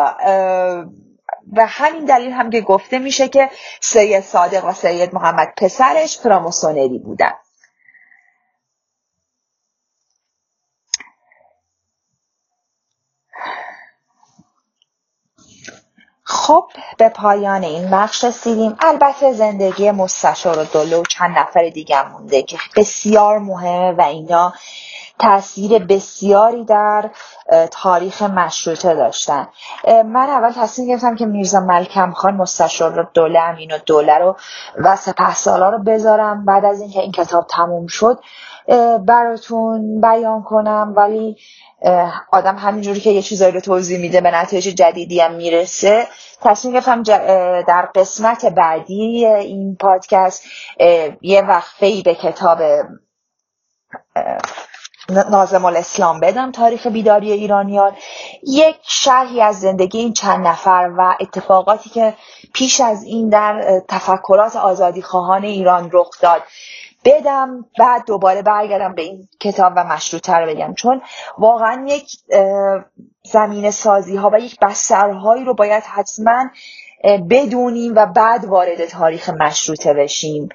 و 1.52 1.66
همین 1.66 2.04
دلیل 2.04 2.32
هم 2.32 2.50
که 2.50 2.60
گفته 2.60 2.98
میشه 2.98 3.28
که 3.28 3.50
سید 3.80 4.20
صادق 4.20 4.64
و 4.64 4.72
سید 4.72 5.14
محمد 5.14 5.52
پسرش 5.56 6.18
فراموسونری 6.18 6.98
بودن. 6.98 7.32
خب 16.24 16.70
به 16.98 17.08
پایان 17.08 17.64
این 17.64 17.90
بخش 17.90 18.24
رسیدیم. 18.24 18.76
البته 18.80 19.32
زندگی 19.32 19.90
مستشار 19.90 20.58
و 20.58 20.64
دلو 20.64 21.02
چند 21.02 21.38
نفر 21.38 21.68
دیگه 21.68 22.08
مونده 22.08 22.42
که 22.42 22.58
بسیار 22.76 23.38
مهمه 23.38 23.92
و 23.92 24.00
اینا 24.00 24.52
تاثیر 25.22 25.78
بسیاری 25.78 26.64
در 26.64 27.10
تاریخ 27.70 28.22
مشروطه 28.22 28.94
داشتن. 28.94 29.48
من 29.86 30.28
اول 30.28 30.52
تصمیم 30.52 30.88
گرفتم 30.88 31.14
که 31.14 31.26
میرزا 31.26 31.60
ملکم 31.60 32.12
خان 32.12 32.34
مستشار 32.34 33.10
دوله 33.14 33.40
امین 33.40 33.72
و 33.72 33.78
دوله 33.86 34.18
رو 34.18 34.36
و 34.76 34.96
سپه 34.96 35.34
سالا 35.34 35.70
رو 35.70 35.78
بذارم. 35.78 36.44
بعد 36.44 36.64
از 36.64 36.80
اینکه 36.80 37.00
این 37.00 37.12
کتاب 37.12 37.46
تموم 37.46 37.86
شد 37.86 38.18
براتون 39.06 40.00
بیان 40.00 40.42
کنم. 40.42 40.94
ولی 40.96 41.36
آدم 42.32 42.56
همینجوری 42.56 43.00
که 43.00 43.10
یه 43.10 43.22
چیزایی 43.22 43.52
رو 43.52 43.60
توضیح 43.60 43.98
میده 43.98 44.20
به 44.20 44.30
نتایج 44.30 44.68
جدیدی 44.68 45.20
هم 45.20 45.32
می‌رسه. 45.32 46.06
تصمیم 46.40 46.74
گرفتم 46.74 47.02
در 47.62 47.88
قسمت 47.94 48.46
بعدی 48.46 49.26
این 49.26 49.76
پادکست 49.80 50.44
یه 51.22 51.42
وقفه 51.42 52.02
به 52.02 52.14
کتاب 52.14 52.58
نازم 55.08 55.64
الاسلام 55.64 56.20
بدم 56.20 56.52
تاریخ 56.52 56.86
بیداری 56.86 57.32
ایرانیان. 57.32 57.92
یک 58.42 58.76
شرحی 58.82 59.40
از 59.40 59.60
زندگی 59.60 59.98
این 59.98 60.12
چند 60.12 60.46
نفر 60.46 60.90
و 60.98 61.16
اتفاقاتی 61.20 61.90
که 61.90 62.14
پیش 62.54 62.80
از 62.80 63.04
این 63.04 63.28
در 63.28 63.82
تفکرات 63.88 64.56
آزادی 64.56 65.02
خواهان 65.02 65.44
ایران 65.44 65.90
رخ 65.92 66.10
داد. 66.20 66.42
بدم 67.04 67.64
بعد 67.78 68.06
دوباره 68.06 68.42
برگردم 68.42 68.94
به 68.94 69.02
این 69.02 69.28
کتاب 69.40 69.72
و 69.76 69.84
مشروطه 69.84 70.34
رو 70.34 70.46
بگم. 70.46 70.74
چون 70.74 71.02
واقعا 71.38 71.86
یک 71.88 72.10
زمین 73.22 73.70
سازی 73.70 74.16
ها 74.16 74.30
و 74.32 74.38
یک 74.38 74.60
بسترهایی 74.60 75.44
رو 75.44 75.54
باید 75.54 75.82
حتما 75.82 76.44
بدونیم 77.30 77.92
و 77.96 78.06
بعد 78.06 78.44
وارد 78.44 78.86
تاریخ 78.86 79.30
مشروطه 79.30 79.94
بشیم. 79.94 80.48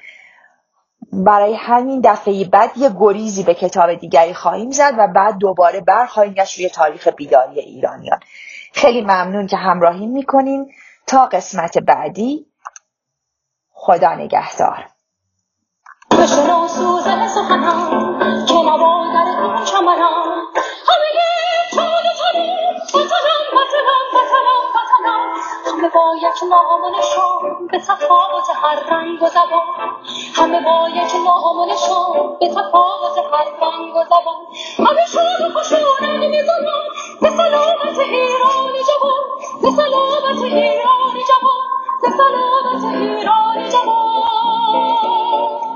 برای 1.14 1.56
همین 1.56 2.02
دفعه 2.04 2.46
بعد 2.46 2.78
یه 2.78 2.90
گریزی 3.00 3.44
به 3.44 3.54
کتاب 3.54 3.94
دیگری 3.94 4.34
خواهیم 4.34 4.72
زد 4.72 4.94
و 4.98 5.08
بعد 5.08 5.38
دوباره 5.38 5.82
برخواهیم 5.82 6.34
گشت 6.34 6.58
روی 6.58 6.70
تاریخ 6.70 7.08
بیداری 7.08 7.60
ایرانیان. 7.60 8.20
خیلی 8.74 9.02
ممنون 9.02 9.48
که 9.48 9.58
همراهی 9.58 10.08
می‌کنیم. 10.08 10.66
تا 11.08 11.26
قسمت 11.26 11.78
بعدی. 11.78 12.46
خدا 13.72 14.16
نگهدار. 14.16 14.86
بشنو 16.12 16.68
سوز 16.68 17.04
سخنم 17.04 17.90
که 18.48 18.54
همه 25.78 25.90
با 25.90 26.16
یک 26.16 26.44
نام 26.50 26.84
و 26.84 26.90
نشان 26.90 27.68
به 27.72 27.80
تفاوت 27.80 28.50
هر 28.64 28.80
رنگ 28.92 29.24
و 29.24 29.28
زبان. 29.28 29.96
همه 30.36 30.62
با 30.62 30.90
یک 30.90 31.16
نام 31.26 31.60
و 31.60 31.66
نشان 31.66 32.38
به 32.40 32.48
تفاوت 32.48 33.18
هر 33.34 33.46
رنگ 33.62 33.96
و 33.96 34.04
زبان. 34.04 34.46
همه 34.78 35.06
شاد 35.14 35.42
و 35.42 35.60
خوشونن 35.60 36.28
می‌زنن 36.28 36.84
به 37.22 37.30
سلامت 37.30 38.00
ایران 38.00 38.74
جوان. 38.88 39.24
به 39.62 39.72
سلامت 39.72 40.44
ایران 40.44 41.14
جوان 41.28 41.68
به 42.02 42.10
سلامت 42.10 42.84
ایران 42.96 43.70
جوان. 43.70 45.67